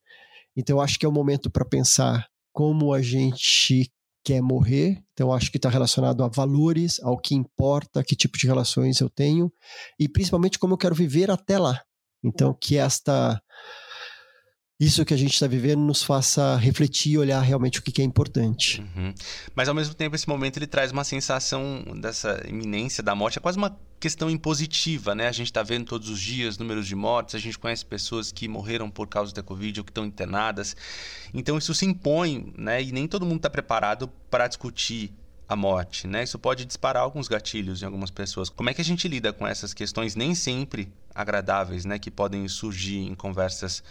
Então, 0.57 0.77
eu 0.77 0.81
acho 0.81 0.99
que 0.99 1.07
é 1.07 1.09
o 1.09 1.13
momento 1.13 1.51
para 1.51 1.65
pensar 1.65 2.27
como 2.53 2.93
a 2.93 3.03
gente 3.03 3.91
quer 4.25 4.41
morrer. 4.41 5.03
Então, 5.13 5.33
acho 5.33 5.51
que 5.51 5.57
está 5.57 5.69
relacionado 5.69 6.25
a 6.25 6.29
valores, 6.29 6.99
ao 7.01 7.17
que 7.17 7.35
importa, 7.35 8.03
que 8.03 8.17
tipo 8.17 8.37
de 8.37 8.47
relações 8.47 9.01
eu 9.01 9.09
tenho 9.09 9.53
e 10.01 10.09
principalmente 10.09 10.59
como 10.59 10.75
eu 10.75 10.79
quero 10.79 10.95
viver 10.95 11.31
até 11.31 11.59
lá. 11.59 11.81
Então, 12.25 12.53
que 12.61 12.77
esta 12.77 13.41
isso 14.79 15.07
que 15.07 15.15
a 15.15 15.17
gente 15.17 15.33
está 15.33 15.47
vivendo 15.47 15.81
nos 15.81 16.03
faça 16.03 16.55
refletir 16.57 17.13
e 17.13 17.19
olhar 17.19 17.41
realmente 17.41 17.79
o 17.79 17.83
que, 17.83 17.91
que 17.91 18.03
é 18.03 18.05
importante. 18.05 18.83
Uhum. 18.83 19.15
Mas 19.55 19.69
ao 19.69 19.75
mesmo 19.75 19.95
tempo, 19.95 20.15
esse 20.15 20.29
momento 20.29 20.59
ele 20.59 20.67
traz 20.67 20.93
uma 20.93 21.03
sensação 21.03 21.83
dessa 21.99 22.43
iminência 22.47 23.03
da 23.03 23.15
morte, 23.15 23.39
é 23.39 23.41
quase 23.41 23.57
uma 23.57 23.75
questão 23.99 24.29
impositiva, 24.29 25.15
né? 25.15 25.29
A 25.29 25.33
gente 25.33 25.47
está 25.47 25.63
vendo 25.63 25.87
todos 25.87 26.11
os 26.11 26.21
dias 26.21 26.59
números 26.59 26.87
de 26.87 26.95
mortes, 26.95 27.35
a 27.35 27.39
gente 27.39 27.59
conhece 27.59 27.87
pessoas 27.87 28.31
que 28.31 28.47
morreram 28.47 28.91
por 28.91 29.07
causa 29.09 29.33
da 29.33 29.43
Covid 29.43 29.81
ou 29.81 29.85
que 29.85 29.91
estão 29.91 30.05
internadas. 30.05 30.77
Então 31.33 31.57
isso 31.57 31.73
se 31.73 31.87
impõe, 31.87 32.53
né? 32.59 32.83
E 32.83 32.93
nem 32.93 33.09
todo 33.09 33.25
mundo 33.25 33.39
está 33.39 33.49
preparado 33.49 34.09
para 34.31 34.47
discutir 34.47 35.11
a 35.49 35.55
morte, 35.55 36.07
né? 36.07 36.25
Isso 36.25 36.39
pode 36.39 36.65
disparar 36.65 37.03
alguns 37.03 37.29
gatilhos 37.29 37.83
em 37.83 37.85
algumas 37.85 38.11
pessoas. 38.11 38.49
Como 38.49 38.69
é 38.69 38.75
que 38.75 38.81
a 38.81 38.85
gente 38.85 39.07
lida 39.07 39.33
com 39.33 39.47
essas 39.47 39.73
questões 39.73 40.17
nem 40.17 40.35
sempre 40.35 40.89
agradáveis, 41.15 41.85
né? 41.85 41.99
Que 41.99 42.11
podem 42.11 42.47
surgir 42.49 42.99
em 42.99 43.15
conversas 43.15 43.83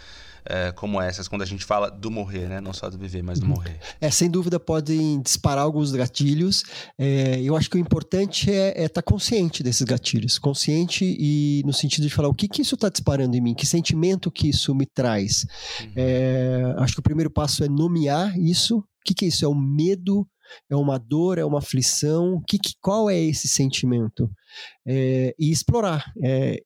é, 0.44 0.70
como 0.72 1.00
essas, 1.00 1.26
quando 1.26 1.42
a 1.42 1.46
gente 1.46 1.64
fala 1.64 1.90
do 1.90 2.10
morrer, 2.10 2.46
né? 2.46 2.60
Não 2.60 2.72
só 2.72 2.88
do 2.88 2.98
viver, 2.98 3.22
mas 3.22 3.40
do 3.40 3.46
uhum. 3.46 3.52
morrer. 3.52 3.80
É, 4.00 4.10
sem 4.10 4.30
dúvida 4.30 4.60
podem 4.60 5.20
disparar 5.20 5.64
alguns 5.64 5.92
gatilhos. 5.92 6.62
É, 6.98 7.40
eu 7.42 7.56
acho 7.56 7.68
que 7.70 7.76
o 7.76 7.80
importante 7.80 8.50
é 8.50 8.68
estar 8.68 8.82
é 8.82 8.88
tá 8.88 9.02
consciente 9.02 9.62
desses 9.62 9.82
gatilhos. 9.82 10.38
Consciente 10.38 11.04
e 11.04 11.62
no 11.64 11.72
sentido 11.72 12.04
de 12.04 12.10
falar 12.10 12.28
o 12.28 12.34
que, 12.34 12.48
que 12.48 12.62
isso 12.62 12.74
está 12.74 12.88
disparando 12.88 13.36
em 13.36 13.40
mim, 13.40 13.54
que 13.54 13.66
sentimento 13.66 14.30
que 14.30 14.48
isso 14.48 14.74
me 14.74 14.86
traz. 14.86 15.46
Uhum. 15.80 15.92
É, 15.96 16.74
acho 16.78 16.94
que 16.94 17.00
o 17.00 17.02
primeiro 17.02 17.30
passo 17.30 17.64
é 17.64 17.68
nomear 17.68 18.38
isso. 18.38 18.78
O 18.78 18.84
que, 19.04 19.14
que 19.14 19.24
é 19.24 19.28
isso? 19.28 19.44
É 19.44 19.48
o 19.48 19.54
medo 19.54 20.26
é 20.70 20.76
uma 20.76 20.98
dor, 20.98 21.38
é 21.38 21.44
uma 21.44 21.58
aflição? 21.58 22.42
Que, 22.46 22.58
que 22.58 22.74
qual 22.80 23.08
é 23.10 23.18
esse 23.18 23.48
sentimento? 23.48 24.30
É, 24.86 25.34
e 25.38 25.50
explorar, 25.50 26.12
é, 26.22 26.60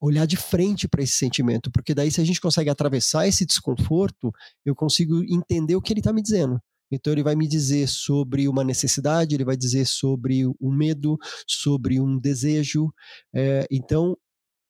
olhar 0.00 0.26
de 0.26 0.36
frente 0.36 0.86
para 0.86 1.02
esse 1.02 1.14
sentimento, 1.14 1.70
porque 1.70 1.94
daí 1.94 2.10
se 2.10 2.20
a 2.20 2.24
gente 2.24 2.40
consegue 2.40 2.70
atravessar 2.70 3.26
esse 3.26 3.46
desconforto, 3.46 4.32
eu 4.64 4.74
consigo 4.74 5.22
entender 5.24 5.76
o 5.76 5.82
que 5.82 5.92
ele 5.92 6.00
está 6.00 6.12
me 6.12 6.22
dizendo. 6.22 6.60
Então 6.90 7.12
ele 7.12 7.22
vai 7.22 7.34
me 7.34 7.48
dizer 7.48 7.88
sobre 7.88 8.46
uma 8.46 8.62
necessidade, 8.62 9.34
ele 9.34 9.44
vai 9.44 9.56
dizer 9.56 9.86
sobre 9.86 10.46
um 10.46 10.70
medo, 10.70 11.18
sobre 11.46 12.00
um 12.00 12.18
desejo. 12.18 12.92
É, 13.34 13.66
então 13.70 14.16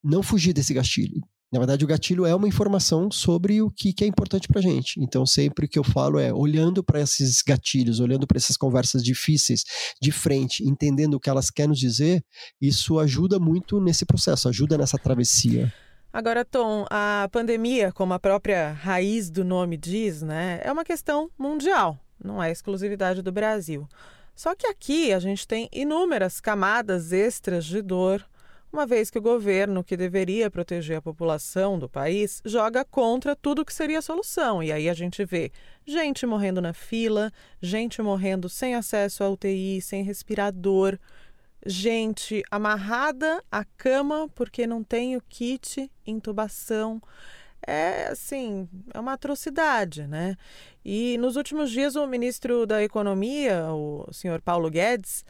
não 0.02 0.23
fugir 0.23 0.52
desse 0.52 0.73
gatilho, 0.73 1.21
na 1.54 1.61
verdade, 1.61 1.84
o 1.84 1.87
gatilho 1.87 2.26
é 2.26 2.34
uma 2.34 2.49
informação 2.49 3.12
sobre 3.12 3.62
o 3.62 3.70
que, 3.70 3.92
que 3.92 4.02
é 4.02 4.08
importante 4.08 4.49
para 4.49 4.61
gente. 4.61 5.00
Então, 5.00 5.25
sempre 5.25 5.68
que 5.68 5.78
eu 5.78 5.84
falo 5.84 6.18
é 6.18 6.32
olhando 6.32 6.82
para 6.82 7.00
esses 7.00 7.42
gatilhos, 7.42 8.00
olhando 8.00 8.26
para 8.26 8.37
essas 8.37 8.56
conversas 8.56 9.04
difíceis 9.04 9.62
de 10.02 10.11
frente, 10.11 10.64
entendendo 10.64 11.14
o 11.14 11.20
que 11.20 11.30
elas 11.30 11.52
querem 11.52 11.68
nos 11.68 11.78
dizer, 11.78 12.25
isso 12.61 12.99
ajuda 12.99 13.38
muito 13.38 13.80
nesse 13.80 14.04
processo, 14.04 14.49
ajuda 14.49 14.76
nessa 14.76 14.99
travessia. 14.99 15.73
Agora, 16.12 16.44
Tom, 16.44 16.87
a 16.90 17.28
pandemia, 17.30 17.92
como 17.92 18.14
a 18.14 18.18
própria 18.18 18.73
raiz 18.73 19.30
do 19.30 19.44
nome 19.44 19.76
diz, 19.76 20.23
né, 20.23 20.61
é 20.64 20.73
uma 20.73 20.84
questão 20.84 21.30
mundial, 21.38 21.96
não 22.23 22.42
é 22.42 22.50
exclusividade 22.50 23.23
do 23.23 23.30
Brasil. 23.30 23.87
Só 24.34 24.56
que 24.56 24.66
aqui 24.66 25.12
a 25.12 25.20
gente 25.20 25.46
tem 25.46 25.68
inúmeras 25.73 26.40
camadas 26.40 27.12
extras 27.12 27.64
de 27.64 27.80
dor 27.80 28.26
uma 28.75 28.87
vez 28.87 29.09
que 29.09 29.19
o 29.19 29.23
governo, 29.23 29.85
que 29.85 29.97
deveria 29.97 30.50
proteger 30.50 30.99
a 30.99 31.02
população 31.02 31.78
do 31.78 31.88
país, 31.88 32.43
joga 32.45 32.85
contra 32.85 33.37
tudo 33.37 33.64
que 33.64 33.73
seria 33.73 34.00
a 34.00 34.02
solução. 34.02 34.61
E 34.62 34.73
aí 34.73 34.88
a 34.88 34.95
gente 34.95 35.25
vê 35.25 35.52
gente 35.87 36.26
morrendo 36.26 36.61
na 36.61 36.73
fila, 36.73 37.33
gente 37.62 38.02
morrendo 38.02 38.49
sem 38.49 38.75
acesso 38.75 39.23
à 39.23 39.31
UTI, 39.31 39.81
sem 39.81 40.02
respirador, 40.02 40.99
gente 41.64 42.43
amarrada 42.50 43.43
à 43.50 43.64
cama 43.64 44.28
porque 44.35 44.66
não 44.66 44.83
tem 44.83 45.16
o 45.16 45.23
kit 45.28 45.88
intubação. 46.04 47.00
É 47.64 48.09
assim, 48.09 48.69
é 48.93 48.99
uma 48.99 49.12
atrocidade, 49.12 50.07
né? 50.07 50.37
E 50.85 51.16
nos 51.19 51.37
últimos 51.37 51.71
dias 51.71 51.95
o 51.95 52.07
ministro 52.09 52.66
da 52.66 52.83
Economia, 52.83 53.73
o 53.73 54.12
senhor 54.12 54.43
Paulo 54.43 54.69
Guedes, 54.69 55.25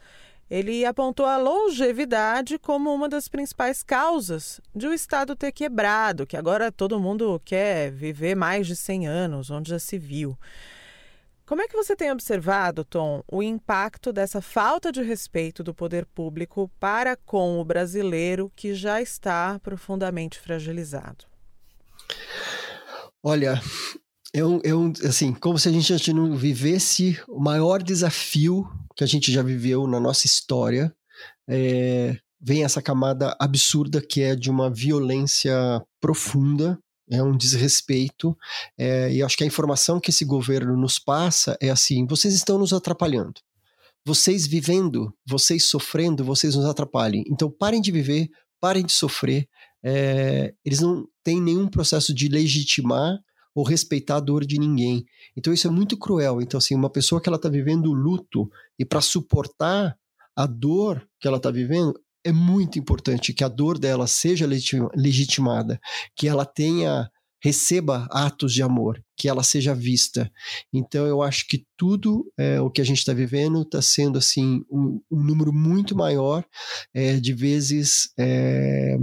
ele 0.49 0.85
apontou 0.85 1.25
a 1.25 1.37
longevidade 1.37 2.59
como 2.59 2.93
uma 2.93 3.09
das 3.09 3.27
principais 3.27 3.81
causas 3.81 4.61
de 4.75 4.87
o 4.87 4.93
Estado 4.93 5.35
ter 5.35 5.51
quebrado, 5.51 6.27
que 6.27 6.37
agora 6.37 6.71
todo 6.71 6.99
mundo 6.99 7.41
quer 7.43 7.91
viver 7.91 8.35
mais 8.35 8.67
de 8.67 8.75
100 8.75 9.07
anos, 9.07 9.49
onde 9.49 9.71
já 9.71 9.79
se 9.79 9.97
viu. 9.97 10.37
Como 11.45 11.61
é 11.61 11.67
que 11.67 11.77
você 11.77 11.95
tem 11.95 12.11
observado, 12.11 12.83
Tom, 12.83 13.23
o 13.31 13.43
impacto 13.43 14.11
dessa 14.11 14.41
falta 14.41 14.91
de 14.91 15.01
respeito 15.03 15.63
do 15.63 15.75
poder 15.75 16.05
público 16.05 16.71
para 16.79 17.15
com 17.15 17.59
o 17.59 17.65
brasileiro 17.65 18.51
que 18.55 18.73
já 18.73 18.99
está 18.99 19.59
profundamente 19.59 20.39
fragilizado? 20.39 21.25
Olha, 23.23 23.61
eu, 24.33 24.59
eu, 24.63 24.91
assim, 25.07 25.33
como 25.33 25.57
se 25.57 25.69
a 25.69 25.71
gente 25.71 26.13
não 26.13 26.35
vivesse 26.35 27.19
o 27.27 27.39
maior 27.39 27.81
desafio 27.81 28.67
que 28.95 29.03
a 29.03 29.07
gente 29.07 29.31
já 29.31 29.41
viveu 29.41 29.87
na 29.87 29.99
nossa 29.99 30.25
história. 30.25 30.95
É, 31.47 32.17
vem 32.39 32.63
essa 32.63 32.81
camada 32.81 33.35
absurda 33.39 34.01
que 34.01 34.21
é 34.21 34.35
de 34.35 34.49
uma 34.49 34.69
violência 34.69 35.55
profunda, 35.99 36.79
é 37.09 37.21
um 37.21 37.35
desrespeito. 37.35 38.37
É, 38.77 39.11
e 39.11 39.21
acho 39.21 39.37
que 39.37 39.43
a 39.43 39.47
informação 39.47 39.99
que 39.99 40.09
esse 40.09 40.25
governo 40.25 40.77
nos 40.77 40.97
passa 40.99 41.57
é 41.61 41.69
assim: 41.69 42.05
vocês 42.07 42.33
estão 42.33 42.57
nos 42.57 42.73
atrapalhando. 42.73 43.41
Vocês 44.05 44.45
vivendo, 44.45 45.11
vocês 45.25 45.63
sofrendo, 45.63 46.23
vocês 46.23 46.55
nos 46.55 46.65
atrapalhem. 46.65 47.23
Então 47.27 47.49
parem 47.49 47.81
de 47.81 47.91
viver, 47.91 48.29
parem 48.61 48.85
de 48.85 48.93
sofrer. 48.93 49.47
É, 49.83 50.53
eles 50.63 50.79
não 50.79 51.07
têm 51.23 51.41
nenhum 51.41 51.67
processo 51.67 52.13
de 52.13 52.27
legitimar 52.27 53.19
ou 53.55 53.63
respeitar 53.63 54.17
a 54.17 54.19
dor 54.19 54.45
de 54.45 54.59
ninguém. 54.59 55.05
Então 55.35 55.53
isso 55.53 55.67
é 55.67 55.71
muito 55.71 55.97
cruel. 55.97 56.41
Então 56.41 56.57
assim, 56.57 56.75
uma 56.75 56.89
pessoa 56.89 57.21
que 57.21 57.29
ela 57.29 57.37
está 57.37 57.49
vivendo 57.49 57.93
luto 57.93 58.49
e 58.77 58.83
para 58.83 58.99
suportar 58.99 59.97
a 60.35 60.45
dor 60.45 61.07
que 61.19 61.27
ela 61.27 61.37
está 61.37 61.49
vivendo, 61.49 61.97
é 62.25 62.31
muito 62.31 62.77
importante 62.77 63.33
que 63.33 63.43
a 63.43 63.47
dor 63.47 63.79
dela 63.79 64.07
seja 64.07 64.45
legitimada, 64.95 65.79
que 66.15 66.27
ela 66.27 66.45
tenha 66.45 67.09
receba 67.45 68.07
atos 68.09 68.51
de 68.53 68.63
amor, 68.63 68.99
que 69.15 69.29
ela 69.29 69.43
seja 69.43 69.75
vista. 69.75 70.31
Então 70.73 71.05
eu 71.05 71.21
acho 71.21 71.45
que 71.47 71.63
tudo 71.77 72.25
é, 72.35 72.59
o 72.59 72.71
que 72.71 72.81
a 72.81 72.83
gente 72.83 72.97
está 72.97 73.13
vivendo 73.13 73.61
está 73.61 73.83
sendo 73.83 74.17
assim 74.17 74.63
um, 74.71 74.99
um, 75.11 75.23
número 75.23 75.53
muito 75.53 75.95
maior 75.95 76.43
é, 76.91 77.19
de 77.19 77.33
vezes 77.33 78.09
é, 78.17 78.97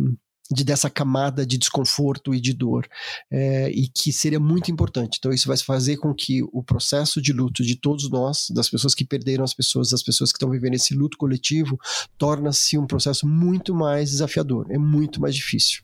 de 0.52 0.64
dessa 0.64 0.90
camada 0.90 1.46
de 1.46 1.56
desconforto 1.56 2.34
e 2.34 2.40
de 2.40 2.52
dor, 2.52 2.86
é, 3.30 3.70
e 3.70 3.88
que 3.88 4.12
seria 4.12 4.40
muito 4.40 4.70
importante. 4.70 5.16
Então, 5.18 5.32
isso 5.32 5.48
vai 5.48 5.56
fazer 5.56 5.96
com 5.96 6.14
que 6.14 6.42
o 6.52 6.62
processo 6.62 7.20
de 7.20 7.32
luto 7.32 7.62
de 7.62 7.76
todos 7.76 8.10
nós, 8.10 8.48
das 8.50 8.68
pessoas 8.68 8.94
que 8.94 9.04
perderam 9.04 9.44
as 9.44 9.54
pessoas, 9.54 9.90
das 9.90 10.02
pessoas 10.02 10.30
que 10.32 10.36
estão 10.36 10.50
vivendo 10.50 10.74
esse 10.74 10.94
luto 10.94 11.16
coletivo, 11.16 11.78
torna-se 12.18 12.76
um 12.78 12.86
processo 12.86 13.26
muito 13.26 13.74
mais 13.74 14.10
desafiador, 14.10 14.66
é 14.70 14.78
muito 14.78 15.20
mais 15.20 15.34
difícil. 15.34 15.82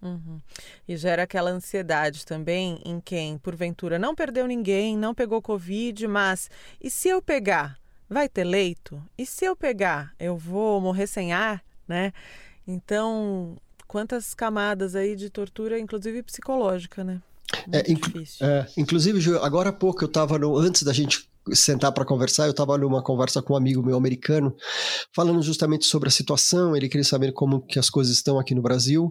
Uhum. 0.00 0.40
E 0.86 0.96
gera 0.96 1.24
aquela 1.24 1.50
ansiedade 1.50 2.24
também 2.24 2.80
em 2.84 3.00
quem, 3.00 3.36
porventura, 3.38 3.98
não 3.98 4.14
perdeu 4.14 4.46
ninguém, 4.46 4.96
não 4.96 5.14
pegou 5.14 5.42
Covid, 5.42 6.06
mas 6.06 6.48
e 6.80 6.90
se 6.90 7.08
eu 7.08 7.20
pegar? 7.20 7.78
Vai 8.08 8.28
ter 8.28 8.44
leito? 8.44 9.02
E 9.18 9.26
se 9.26 9.44
eu 9.44 9.54
pegar, 9.54 10.14
eu 10.18 10.36
vou 10.36 10.80
morrer 10.80 11.06
sem 11.06 11.32
ar, 11.32 11.62
né? 11.86 12.12
Então, 12.66 13.56
quantas 13.88 14.34
camadas 14.34 14.94
aí 14.94 15.16
de 15.16 15.30
tortura, 15.30 15.78
inclusive 15.78 16.22
psicológica, 16.22 17.02
né? 17.02 17.20
É, 17.72 17.90
inclu 17.90 18.22
é, 18.42 18.66
inclusive, 18.76 19.20
Ju, 19.20 19.38
agora 19.38 19.70
há 19.70 19.72
pouco 19.72 20.04
eu 20.04 20.08
estava 20.08 20.38
antes 20.58 20.82
da 20.82 20.92
gente 20.92 21.26
sentar 21.54 21.92
para 21.92 22.04
conversar, 22.04 22.44
eu 22.44 22.50
estava 22.50 22.76
numa 22.76 23.02
conversa 23.02 23.40
com 23.40 23.54
um 23.54 23.56
amigo 23.56 23.82
meu 23.82 23.96
americano, 23.96 24.54
falando 25.14 25.42
justamente 25.42 25.86
sobre 25.86 26.08
a 26.08 26.12
situação, 26.12 26.76
ele 26.76 26.90
queria 26.90 27.04
saber 27.04 27.32
como 27.32 27.62
que 27.62 27.78
as 27.78 27.88
coisas 27.88 28.14
estão 28.14 28.38
aqui 28.38 28.54
no 28.54 28.60
Brasil, 28.60 29.10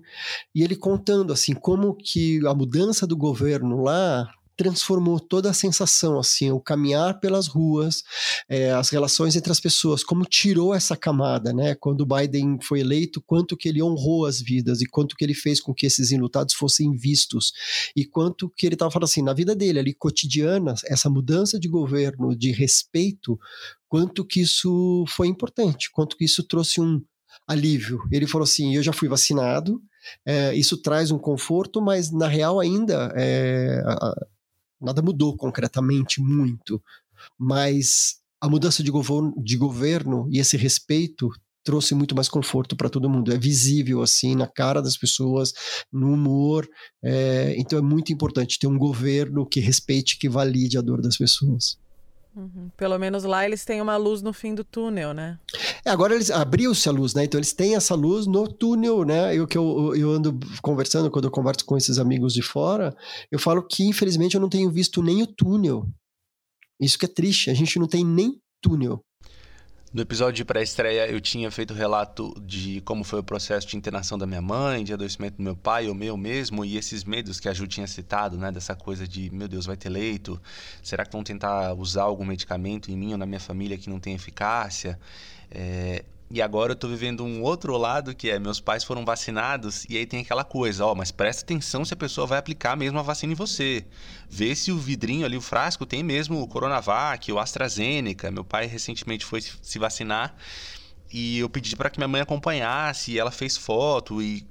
e 0.53 0.63
ele 0.63 0.75
contando 0.75 1.34
assim 1.34 1.55
como 1.55 1.96
que 1.96 2.39
a 2.46 2.53
mudança 2.53 3.07
do 3.07 3.17
governo 3.17 3.81
lá 3.81 4.29
transformou 4.58 5.20
toda 5.20 5.52
a 5.52 5.54
sensação, 5.54 6.20
assim, 6.20 6.50
o 6.52 6.60
caminhar 6.60 7.20
pelas 7.20 7.46
ruas, 7.48 8.04
é, 8.50 8.72
as 8.72 8.90
relações 8.90 9.36
entre 9.36 9.52
as 9.52 9.60
pessoas, 9.60 10.04
como 10.04 10.26
tirou 10.26 10.74
essa 10.74 10.98
camada, 10.98 11.54
né? 11.54 11.76
Quando 11.76 12.02
o 12.02 12.06
Biden 12.06 12.58
foi 12.62 12.80
eleito, 12.80 13.22
quanto 13.22 13.56
que 13.56 13.70
ele 13.70 13.84
honrou 13.84 14.26
as 14.26 14.42
vidas 14.42 14.82
e 14.82 14.88
quanto 14.88 15.16
que 15.16 15.24
ele 15.24 15.36
fez 15.36 15.62
com 15.62 15.74
que 15.74 15.86
esses 15.86 16.12
enlutados 16.12 16.56
fossem 16.56 16.92
vistos 16.98 17.52
e 17.96 18.04
quanto 18.04 18.50
que 18.50 18.66
ele 18.66 18.74
estava 18.76 18.90
falando 18.90 19.06
assim, 19.06 19.22
na 19.22 19.34
vida 19.34 19.56
dele 19.56 19.78
ali 19.78 19.94
cotidiana, 19.94 20.74
essa 20.86 21.10
mudança 21.10 21.60
de 21.60 21.68
governo, 21.68 22.36
de 22.36 22.52
respeito, 22.52 23.38
quanto 23.88 24.26
que 24.26 24.42
isso 24.42 25.06
foi 25.08 25.28
importante, 25.28 25.92
quanto 25.92 26.18
que 26.18 26.26
isso 26.26 26.44
trouxe 26.44 26.82
um 26.82 27.00
alívio. 27.48 28.02
Ele 28.12 28.26
falou 28.26 28.44
assim, 28.44 28.76
eu 28.76 28.82
já 28.82 28.92
fui 28.92 29.08
vacinado, 29.08 29.80
é, 30.26 30.56
isso 30.56 30.82
traz 30.82 31.12
um 31.12 31.20
conforto, 31.20 31.80
mas 31.80 32.12
na 32.12 32.28
real 32.28 32.60
ainda 32.60 33.14
é, 33.16 33.84
nada 34.79 35.01
mudou 35.01 35.36
concretamente 35.36 36.22
muito, 36.22 36.81
mas 37.38 38.17
a 38.39 38.48
mudança 38.50 38.84
de 38.84 38.91
governo, 38.91 39.34
de 39.43 39.57
governo 39.57 40.27
e 40.31 40.39
esse 40.39 40.57
respeito 40.57 41.29
trouxe 41.63 41.93
muito 41.93 42.15
mais 42.15 42.29
conforto 42.29 42.77
para 42.77 42.89
todo 42.89 43.10
mundo. 43.10 43.34
É 43.34 43.38
visível, 43.38 44.01
assim, 44.01 44.36
na 44.36 44.48
cara 44.48 44.81
das 44.81 44.96
pessoas, 44.96 45.51
no 45.91 46.13
humor. 46.13 46.65
É, 47.03 47.55
então 47.57 47.77
é 47.77 47.81
muito 47.81 48.13
importante 48.13 48.57
ter 48.57 48.67
um 48.67 48.77
governo 48.77 49.46
que 49.46 49.60
respeite, 49.60 50.17
que 50.17 50.29
valide 50.29 50.77
a 50.77 50.81
dor 50.81 51.01
das 51.01 51.17
pessoas. 51.17 51.77
Uhum. 52.38 52.70
Pelo 52.77 53.00
menos 53.00 53.24
lá 53.24 53.44
eles 53.44 53.65
têm 53.65 53.82
uma 53.82 53.98
luz 53.98 54.22
no 54.22 54.32
fim 54.32 54.53
do 54.53 54.63
túnel, 54.63 55.12
né? 55.12 55.39
É, 55.84 55.89
agora 55.89 56.13
eles 56.13 56.29
abriu-se 56.29 56.88
a 56.88 56.91
luz, 56.91 57.15
né? 57.15 57.24
Então 57.24 57.39
eles 57.39 57.51
têm 57.51 57.75
essa 57.75 57.96
luz 57.96 58.27
no 58.27 58.48
túnel, 58.48 59.03
né? 59.03 59.36
Eu 59.36 59.48
que 59.48 59.58
eu, 59.58 59.96
eu 59.96 60.12
ando 60.12 60.39
conversando 60.62 61.10
quando 61.10 61.25
eu 61.25 61.32
converso 61.32 61.65
com 61.65 61.75
esses 61.75 61.98
amigos 61.98 62.36
de 62.36 62.44
fora, 62.44 62.96
eu 63.32 63.39
falo 63.39 63.63
que 63.63 63.84
infelizmente 63.84 64.36
eu 64.36 64.41
não 64.41 64.50
tenho 64.50 64.70
visto 64.70 65.01
nem 65.01 65.24
o 65.24 65.27
túnel. 65.27 65.89
Isso 66.79 67.00
que 67.00 67.06
é 67.06 67.10
triste, 67.10 67.50
a 67.50 67.56
gente 67.56 67.79
não 67.79 67.88
tem 67.88 68.06
nem 68.06 68.39
túnel. 68.62 69.01
No 69.98 70.04
episódio 70.04 70.34
de 70.34 70.46
pré-estreia, 70.46 71.10
eu 71.10 71.20
tinha 71.20 71.50
feito 71.50 71.74
relato 71.74 72.32
de 72.46 72.82
como 72.82 73.04
foi 73.04 73.18
o 73.18 73.24
processo 73.24 73.66
de 73.66 73.75
internação 73.75 74.16
da 74.16 74.27
minha 74.27 74.44
mãe, 74.44 74.84
de 74.84 74.94
adoecimento 74.94 75.38
do 75.38 75.42
meu 75.42 75.56
pai, 75.56 75.89
o 75.89 75.96
meu 75.96 76.16
mesmo, 76.16 76.63
e 76.63 76.77
esses 76.77 77.04
medos 77.04 77.39
que 77.39 77.50
a 77.50 77.54
Ju 77.54 77.66
tinha 77.66 77.88
citado, 77.88 78.38
né? 78.38 78.51
Dessa 78.51 78.75
coisa 78.75 79.08
de, 79.08 79.32
meu 79.32 79.48
Deus, 79.48 79.66
vai 79.66 79.75
ter 79.75 79.89
leito? 79.89 80.39
Será 80.84 81.04
que 81.04 81.12
vão 81.12 81.24
tentar 81.24 81.74
usar 81.74 82.04
algum 82.04 82.24
medicamento 82.24 82.92
em 82.92 82.96
mim 82.96 83.13
ou 83.13 83.18
na 83.18 83.25
minha 83.25 83.39
família 83.39 83.75
que 83.75 83.89
não 83.89 84.00
tem 84.00 84.13
eficácia? 84.13 85.00
É, 85.50 86.06
e 86.29 86.41
agora 86.41 86.74
eu 86.74 86.75
tô 86.75 86.89
vivendo 86.89 87.24
um 87.24 87.41
outro 87.41 87.77
lado 87.77 88.13
que 88.13 88.29
é 88.29 88.38
meus 88.38 88.60
pais 88.60 88.84
foram 88.84 89.05
vacinados 89.05 89.86
e 89.89 89.98
aí 89.98 90.05
tem 90.05 90.19
aquela 90.19 90.43
coisa, 90.43 90.86
ó, 90.86 90.93
mas 90.93 91.10
presta 91.10 91.43
atenção 91.43 91.86
se 91.86 91.93
a 91.93 91.98
pessoa 91.98 92.27
vai 92.27 92.38
aplicar 92.38 92.75
mesmo 92.75 93.00
a 93.00 93.01
vacina 93.01 93.31
em 93.31 93.36
você. 93.36 93.86
Vê 94.29 94.53
se 94.53 94.72
o 94.72 94.77
vidrinho 94.77 95.25
ali, 95.25 95.38
o 95.38 95.41
frasco, 95.41 95.86
tem 95.86 96.03
mesmo 96.03 96.41
o 96.41 96.48
Coronavac, 96.48 97.31
o 97.31 97.39
AstraZeneca. 97.39 98.29
Meu 98.29 98.43
pai 98.43 98.65
recentemente 98.65 99.25
foi 99.25 99.41
se 99.41 99.79
vacinar 99.79 100.36
e 101.12 101.40
eu 101.40 101.50
pedi 101.50 101.76
para 101.76 101.90
que 101.90 102.00
minha 102.00 102.08
mãe 102.08 102.22
acompanhasse, 102.22 103.12
e 103.14 103.20
ela 103.20 103.32
fez 103.32 103.58
foto 103.58 104.22
e 104.22 104.46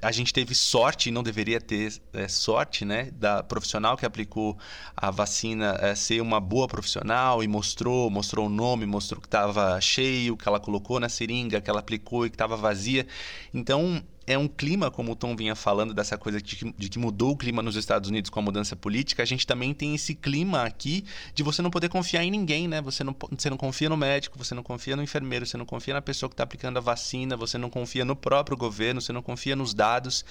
a 0.00 0.12
gente 0.12 0.32
teve 0.32 0.54
sorte, 0.54 1.10
não 1.10 1.22
deveria 1.22 1.60
ter 1.60 2.00
é, 2.12 2.28
sorte, 2.28 2.84
né, 2.84 3.10
da 3.12 3.42
profissional 3.42 3.96
que 3.96 4.06
aplicou 4.06 4.56
a 4.96 5.10
vacina 5.10 5.76
é, 5.80 5.94
ser 5.94 6.20
uma 6.20 6.40
boa 6.40 6.66
profissional 6.66 7.42
e 7.42 7.48
mostrou, 7.48 8.08
mostrou 8.10 8.46
o 8.46 8.48
nome, 8.48 8.86
mostrou 8.86 9.20
que 9.20 9.26
estava 9.26 9.80
cheio, 9.80 10.36
que 10.36 10.48
ela 10.48 10.60
colocou 10.60 10.98
na 10.98 11.08
seringa, 11.08 11.60
que 11.60 11.68
ela 11.68 11.80
aplicou 11.80 12.26
e 12.26 12.30
que 12.30 12.34
estava 12.34 12.56
vazia. 12.56 13.06
Então, 13.52 14.02
é 14.30 14.38
um 14.38 14.46
clima, 14.46 14.92
como 14.92 15.10
o 15.10 15.16
Tom 15.16 15.34
vinha 15.34 15.56
falando, 15.56 15.92
dessa 15.92 16.16
coisa 16.16 16.40
de 16.40 16.54
que, 16.54 16.72
de 16.78 16.88
que, 16.88 16.98
mudou 17.00 17.32
o 17.32 17.36
clima 17.36 17.60
nos 17.62 17.74
Estados 17.74 18.08
Unidos 18.08 18.30
com 18.30 18.38
a 18.38 18.42
mudança 18.42 18.76
política, 18.76 19.24
a 19.24 19.26
gente 19.26 19.44
também 19.44 19.74
tem 19.74 19.92
esse 19.92 20.14
clima 20.14 20.62
aqui 20.62 21.04
de 21.34 21.42
você 21.42 21.60
não 21.60 21.68
poder 21.68 21.88
confiar 21.88 22.22
em 22.22 22.30
ninguém, 22.30 22.68
né? 22.68 22.80
Você 22.80 23.02
não, 23.02 23.14
você 23.36 23.50
não 23.50 23.56
confia 23.56 23.88
no 23.88 23.96
médico, 23.96 24.38
você 24.38 24.54
não 24.54 24.62
confia 24.62 24.94
no 24.94 25.02
enfermeiro, 25.02 25.44
você 25.44 25.56
não 25.56 25.66
confia 25.66 25.94
na 25.94 26.00
pessoa 26.00 26.30
que 26.30 26.34
está 26.34 26.44
aplicando 26.44 26.76
a 26.76 26.80
vacina, 26.80 27.36
você 27.36 27.58
não 27.58 27.68
confia 27.68 28.04
no 28.04 28.14
próprio 28.14 28.56
governo, 28.56 29.00
você 29.00 29.12
não 29.12 29.22
confia 29.22 29.56
nos 29.56 29.74
dados. 29.74 30.24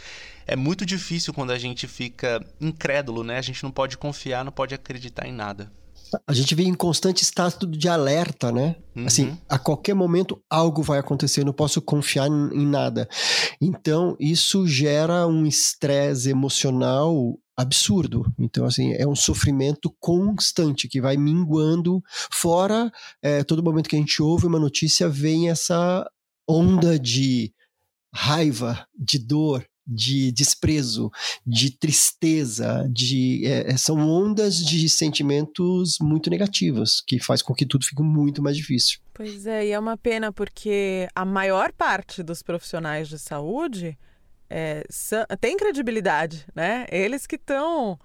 É 0.48 0.56
muito 0.56 0.86
difícil 0.86 1.34
quando 1.34 1.52
a 1.52 1.58
gente 1.58 1.86
fica 1.86 2.42
incrédulo, 2.62 3.22
né? 3.22 3.38
A 3.38 3.42
gente 3.42 3.62
não 3.64 3.72
pode 3.72 3.98
confiar, 3.98 4.46
não 4.46 4.52
pode 4.52 4.74
acreditar 4.74 5.28
em 5.28 5.34
nada 5.34 5.70
a 6.28 6.34
gente 6.34 6.56
vive 6.56 6.70
em 6.70 6.74
constante 6.74 7.24
estado 7.24 7.68
de 7.68 7.88
alerta, 7.88 8.52
né? 8.52 8.76
Uhum. 8.96 9.06
Assim, 9.06 9.38
a 9.48 9.58
qualquer 9.58 9.94
momento 9.94 10.42
algo 10.50 10.82
vai 10.82 11.00
acontecer, 11.00 11.42
eu 11.42 11.46
não 11.46 11.54
posso 11.54 11.82
confiar 11.82 12.28
em, 12.28 12.50
em 12.54 12.66
nada. 12.66 13.08
Então, 13.62 14.16
isso 14.20 14.68
gera 14.68 15.28
um 15.28 15.46
estresse 15.46 16.30
emocional 16.30 17.38
absurdo. 17.58 18.26
Então, 18.40 18.66
assim, 18.66 18.94
é 18.94 19.06
um 19.06 19.16
sofrimento 19.16 19.94
constante 20.00 20.88
que 20.88 21.02
vai 21.02 21.18
minguando. 21.18 22.02
Fora, 22.32 22.92
é, 23.22 23.44
todo 23.44 23.64
momento 23.64 23.90
que 23.90 23.96
a 23.96 24.00
gente 24.00 24.22
ouve 24.22 24.46
uma 24.46 24.60
notícia, 24.60 25.10
vem 25.10 25.50
essa 25.50 26.10
onda 26.48 26.98
de 26.98 27.54
raiva, 28.14 28.88
de 28.98 29.20
dor, 29.20 29.66
de 29.90 30.32
desprezo, 30.32 31.12
de 31.46 31.72
tristeza, 31.72 32.88
de 32.92 33.46
é, 33.46 33.72
é, 33.72 33.78
são 33.78 33.98
ondas 33.98 34.58
de 34.58 34.88
sentimentos 34.88 35.98
muito 36.00 36.30
negativos 36.30 37.02
que 37.06 37.20
faz 37.20 37.42
com 37.42 37.54
que 37.54 37.66
tudo 37.66 37.86
fique 37.86 38.02
muito 38.04 38.42
mais 38.42 38.56
difícil. 38.56 39.00
Pois 39.14 39.48
é, 39.48 39.66
e 39.66 39.72
é 39.72 39.80
uma 39.80 39.98
pena 39.98 40.32
porque 40.32 41.08
a 41.16 41.26
maior 41.26 41.72
parte 41.72 42.22
dos 42.22 42.44
profissionais 42.44 43.10
de 43.10 43.18
saúde 43.18 43.98
é, 44.50 44.84
são, 44.90 45.26
tem 45.40 45.58
credibilidade, 45.58 46.46
né? 46.56 46.86
Eles 46.92 47.26
que 47.26 47.36
estão 47.36 48.00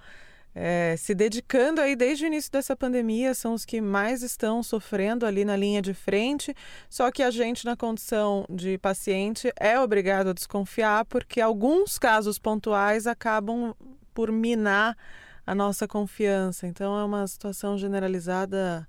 é, 0.54 0.94
se 0.96 1.14
dedicando 1.14 1.80
aí 1.80 1.96
desde 1.96 2.24
o 2.24 2.26
início 2.28 2.52
dessa 2.52 2.76
pandemia, 2.76 3.34
são 3.34 3.54
os 3.54 3.64
que 3.64 3.80
mais 3.80 4.22
estão 4.22 4.62
sofrendo 4.62 5.26
ali 5.26 5.44
na 5.44 5.56
linha 5.56 5.82
de 5.82 5.92
frente. 5.92 6.54
Só 6.88 7.10
que 7.10 7.22
a 7.22 7.30
gente, 7.30 7.64
na 7.64 7.76
condição 7.76 8.46
de 8.48 8.78
paciente, 8.78 9.52
é 9.58 9.78
obrigado 9.80 10.30
a 10.30 10.32
desconfiar, 10.32 11.04
porque 11.06 11.40
alguns 11.40 11.98
casos 11.98 12.38
pontuais 12.38 13.06
acabam 13.06 13.74
por 14.14 14.30
minar 14.30 14.96
a 15.44 15.54
nossa 15.54 15.88
confiança. 15.88 16.66
Então 16.66 16.96
é 16.98 17.04
uma 17.04 17.26
situação 17.26 17.76
generalizada 17.76 18.88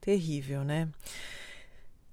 terrível, 0.00 0.64
né? 0.64 0.88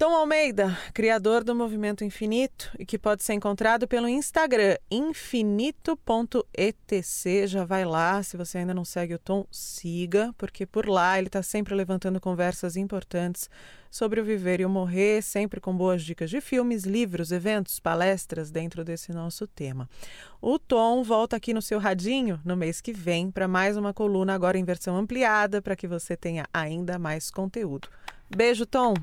Tom 0.01 0.15
Almeida, 0.15 0.75
criador 0.95 1.43
do 1.43 1.53
Movimento 1.53 2.03
Infinito 2.03 2.71
e 2.79 2.85
que 2.87 2.97
pode 2.97 3.23
ser 3.23 3.33
encontrado 3.33 3.87
pelo 3.87 4.09
Instagram 4.09 4.75
infinito.etc. 4.89 7.45
Já 7.45 7.63
vai 7.63 7.85
lá, 7.85 8.23
se 8.23 8.35
você 8.35 8.57
ainda 8.57 8.73
não 8.73 8.83
segue 8.83 9.13
o 9.13 9.19
Tom, 9.19 9.45
siga, 9.51 10.33
porque 10.39 10.65
por 10.65 10.89
lá 10.89 11.19
ele 11.19 11.27
está 11.27 11.43
sempre 11.43 11.75
levantando 11.75 12.19
conversas 12.19 12.75
importantes 12.75 13.47
sobre 13.91 14.19
o 14.19 14.25
viver 14.25 14.59
e 14.59 14.65
o 14.65 14.69
morrer, 14.69 15.21
sempre 15.21 15.61
com 15.61 15.77
boas 15.77 16.01
dicas 16.01 16.31
de 16.31 16.41
filmes, 16.41 16.83
livros, 16.83 17.31
eventos, 17.31 17.79
palestras 17.79 18.49
dentro 18.49 18.83
desse 18.83 19.13
nosso 19.13 19.45
tema. 19.45 19.87
O 20.41 20.57
Tom 20.57 21.03
volta 21.03 21.35
aqui 21.35 21.53
no 21.53 21.61
seu 21.61 21.77
radinho 21.77 22.41
no 22.43 22.57
mês 22.57 22.81
que 22.81 22.91
vem 22.91 23.29
para 23.29 23.47
mais 23.47 23.77
uma 23.77 23.93
coluna 23.93 24.33
agora 24.33 24.57
em 24.57 24.63
versão 24.63 24.97
ampliada 24.97 25.61
para 25.61 25.75
que 25.75 25.87
você 25.87 26.17
tenha 26.17 26.47
ainda 26.51 26.97
mais 26.97 27.29
conteúdo. 27.29 27.87
Beijo, 28.35 28.65
Tom. 28.65 28.93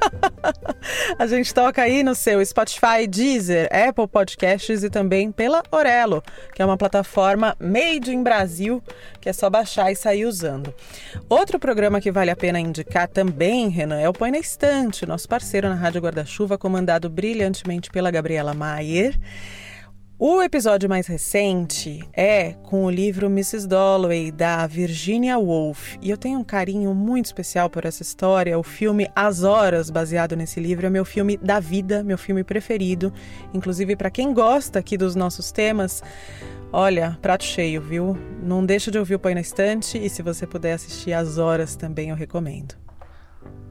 A 1.17 1.28
gente 1.28 1.54
toca 1.54 1.82
aí 1.82 2.04
no 2.04 2.15
seu 2.15 2.43
Spotify, 2.45 3.06
Deezer, 3.08 3.69
Apple 3.71 4.08
Podcasts 4.08 4.84
e 4.84 4.89
também 4.89 5.32
pela 5.32 5.62
Orelo, 5.71 6.24
que 6.54 6.62
é 6.62 6.65
uma 6.65 6.78
plataforma 6.78 7.56
made 7.60 8.12
in 8.12 8.24
Brasil, 8.24 8.82
que 9.19 9.30
é 9.30 9.34
só 9.34 9.50
baixar 9.50 9.91
e 9.91 9.95
sair 9.95 10.26
usando. 10.26 10.74
Outro 11.30 11.60
programa 11.60 12.02
que 12.02 12.12
vale 12.12 12.32
a 12.32 12.36
pena 12.36 12.60
indicar 12.60 13.08
também, 13.08 13.69
Renan, 13.69 14.00
é 14.00 14.10
o 14.10 14.13
Põe 14.13 14.32
na 14.32 14.39
Estante, 14.39 15.06
nosso 15.06 15.28
parceiro 15.28 15.69
na 15.69 15.76
Rádio 15.76 16.02
Guarda-Chuva, 16.02 16.58
comandado 16.58 17.10
brilhantemente 17.10 17.89
pela 17.91 18.10
Gabriela 18.10 18.54
Maier. 18.54 19.17
O 20.24 20.40
episódio 20.40 20.88
mais 20.88 21.08
recente 21.08 22.08
é 22.14 22.52
com 22.62 22.86
o 22.86 22.92
livro 22.92 23.26
Mrs. 23.26 23.68
Dalloway, 23.68 24.32
da 24.32 24.68
Virginia 24.68 25.40
Woolf. 25.40 25.98
E 26.00 26.12
eu 26.12 26.16
tenho 26.16 26.38
um 26.38 26.44
carinho 26.44 26.94
muito 26.94 27.26
especial 27.26 27.72
por 27.72 27.86
essa 27.86 28.04
história. 28.04 28.60
O 28.60 28.62
filme 28.62 29.10
As 29.16 29.42
Horas, 29.42 29.90
baseado 29.90 30.36
nesse 30.36 30.60
livro, 30.60 30.86
é 30.86 30.92
meu 30.92 31.04
filme 31.04 31.38
da 31.38 31.60
vida, 31.60 32.04
meu 32.04 32.20
filme 32.20 32.44
preferido. 32.44 33.12
Inclusive, 33.52 33.96
para 33.96 34.12
quem 34.12 34.32
gosta 34.32 34.78
aqui 34.78 34.96
dos 34.96 35.16
nossos 35.16 35.52
temas, 35.52 36.04
olha, 36.72 37.18
prato 37.20 37.44
cheio, 37.44 37.82
viu? 37.82 38.16
Não 38.44 38.64
deixa 38.64 38.92
de 38.92 39.00
ouvir 39.00 39.16
o 39.16 39.20
Põe 39.20 39.34
na 39.34 39.42
Estante 39.42 39.98
e 39.98 40.08
se 40.08 40.22
você 40.22 40.46
puder 40.46 40.74
assistir 40.74 41.14
As 41.14 41.40
Horas 41.40 41.76
também, 41.76 42.12
eu 42.12 42.16
recomendo. 42.16 42.76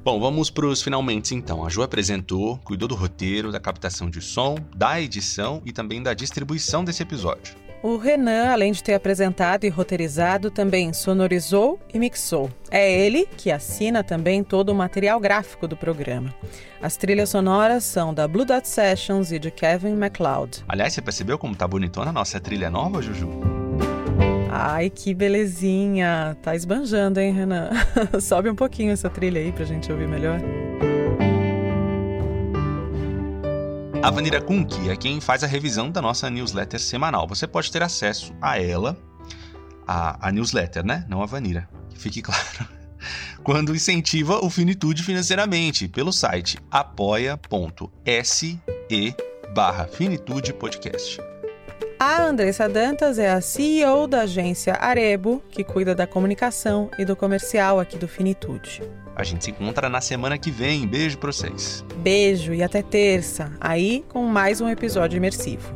Bom, 0.02 0.18
vamos 0.18 0.48
para 0.50 0.66
os 0.66 0.82
finalmente 0.82 1.34
então. 1.34 1.64
A 1.64 1.68
Ju 1.68 1.82
apresentou, 1.82 2.58
cuidou 2.64 2.88
do 2.88 2.94
roteiro, 2.94 3.52
da 3.52 3.60
captação 3.60 4.08
de 4.08 4.22
som, 4.22 4.56
da 4.74 4.98
edição 4.98 5.60
e 5.64 5.72
também 5.72 6.02
da 6.02 6.14
distribuição 6.14 6.82
desse 6.82 7.02
episódio. 7.02 7.54
O 7.82 7.96
Renan, 7.96 8.50
além 8.50 8.72
de 8.72 8.82
ter 8.82 8.94
apresentado 8.94 9.64
e 9.64 9.68
roteirizado, 9.68 10.50
também 10.50 10.92
sonorizou 10.92 11.78
e 11.92 11.98
mixou. 11.98 12.50
É 12.70 12.90
ele 12.90 13.26
que 13.36 13.50
assina 13.50 14.02
também 14.02 14.42
todo 14.42 14.70
o 14.70 14.74
material 14.74 15.20
gráfico 15.20 15.68
do 15.68 15.76
programa. 15.76 16.34
As 16.80 16.96
trilhas 16.96 17.30
sonoras 17.30 17.84
são 17.84 18.12
da 18.12 18.26
Blue 18.26 18.44
Dot 18.44 18.68
Sessions 18.68 19.32
e 19.32 19.38
de 19.38 19.50
Kevin 19.50 19.96
MacLeod. 19.96 20.64
Aliás, 20.68 20.94
você 20.94 21.02
percebeu 21.02 21.38
como 21.38 21.54
tá 21.54 21.66
bonitona 21.66 22.10
a 22.10 22.12
nossa 22.12 22.40
trilha 22.40 22.70
nova, 22.70 23.00
Juju? 23.02 23.59
Ai, 24.52 24.90
que 24.90 25.14
belezinha! 25.14 26.36
Tá 26.42 26.56
esbanjando, 26.56 27.20
hein, 27.20 27.32
Renan? 27.32 27.70
Sobe 28.20 28.50
um 28.50 28.54
pouquinho 28.56 28.90
essa 28.90 29.08
trilha 29.08 29.40
aí 29.40 29.52
pra 29.52 29.64
gente 29.64 29.92
ouvir 29.92 30.08
melhor. 30.08 30.40
A 34.02 34.10
Vanira 34.10 34.40
Kunki 34.40 34.90
é 34.90 34.96
quem 34.96 35.20
faz 35.20 35.44
a 35.44 35.46
revisão 35.46 35.88
da 35.88 36.02
nossa 36.02 36.28
newsletter 36.28 36.80
semanal. 36.80 37.28
Você 37.28 37.46
pode 37.46 37.70
ter 37.70 37.80
acesso 37.80 38.34
a 38.42 38.60
ela, 38.60 38.98
a, 39.86 40.28
a 40.28 40.32
newsletter, 40.32 40.84
né? 40.84 41.06
Não 41.08 41.22
a 41.22 41.26
Vanira, 41.26 41.68
que 41.88 41.96
fique 41.96 42.20
claro. 42.22 42.66
Quando 43.44 43.72
incentiva 43.72 44.44
o 44.44 44.50
Finitude 44.50 45.04
financeiramente 45.04 45.86
pelo 45.86 46.12
site 46.12 46.58
apoia.se 46.70 48.58
barra 49.54 49.86
Finitude 49.86 50.52
Podcast. 50.54 51.29
A 52.02 52.22
Andressa 52.22 52.66
Dantas 52.66 53.18
é 53.18 53.28
a 53.28 53.42
CEO 53.42 54.06
da 54.06 54.22
agência 54.22 54.72
Arebo, 54.72 55.42
que 55.50 55.62
cuida 55.62 55.94
da 55.94 56.06
comunicação 56.06 56.90
e 56.98 57.04
do 57.04 57.14
comercial 57.14 57.78
aqui 57.78 57.98
do 57.98 58.08
Finitude. 58.08 58.82
A 59.14 59.22
gente 59.22 59.44
se 59.44 59.50
encontra 59.50 59.86
na 59.86 60.00
semana 60.00 60.38
que 60.38 60.50
vem. 60.50 60.86
Beijo 60.86 61.18
pra 61.18 61.30
vocês. 61.30 61.84
Beijo 61.96 62.54
e 62.54 62.62
até 62.62 62.80
terça, 62.80 63.52
aí 63.60 64.02
com 64.08 64.24
mais 64.24 64.62
um 64.62 64.68
episódio 64.70 65.18
imersivo. 65.18 65.74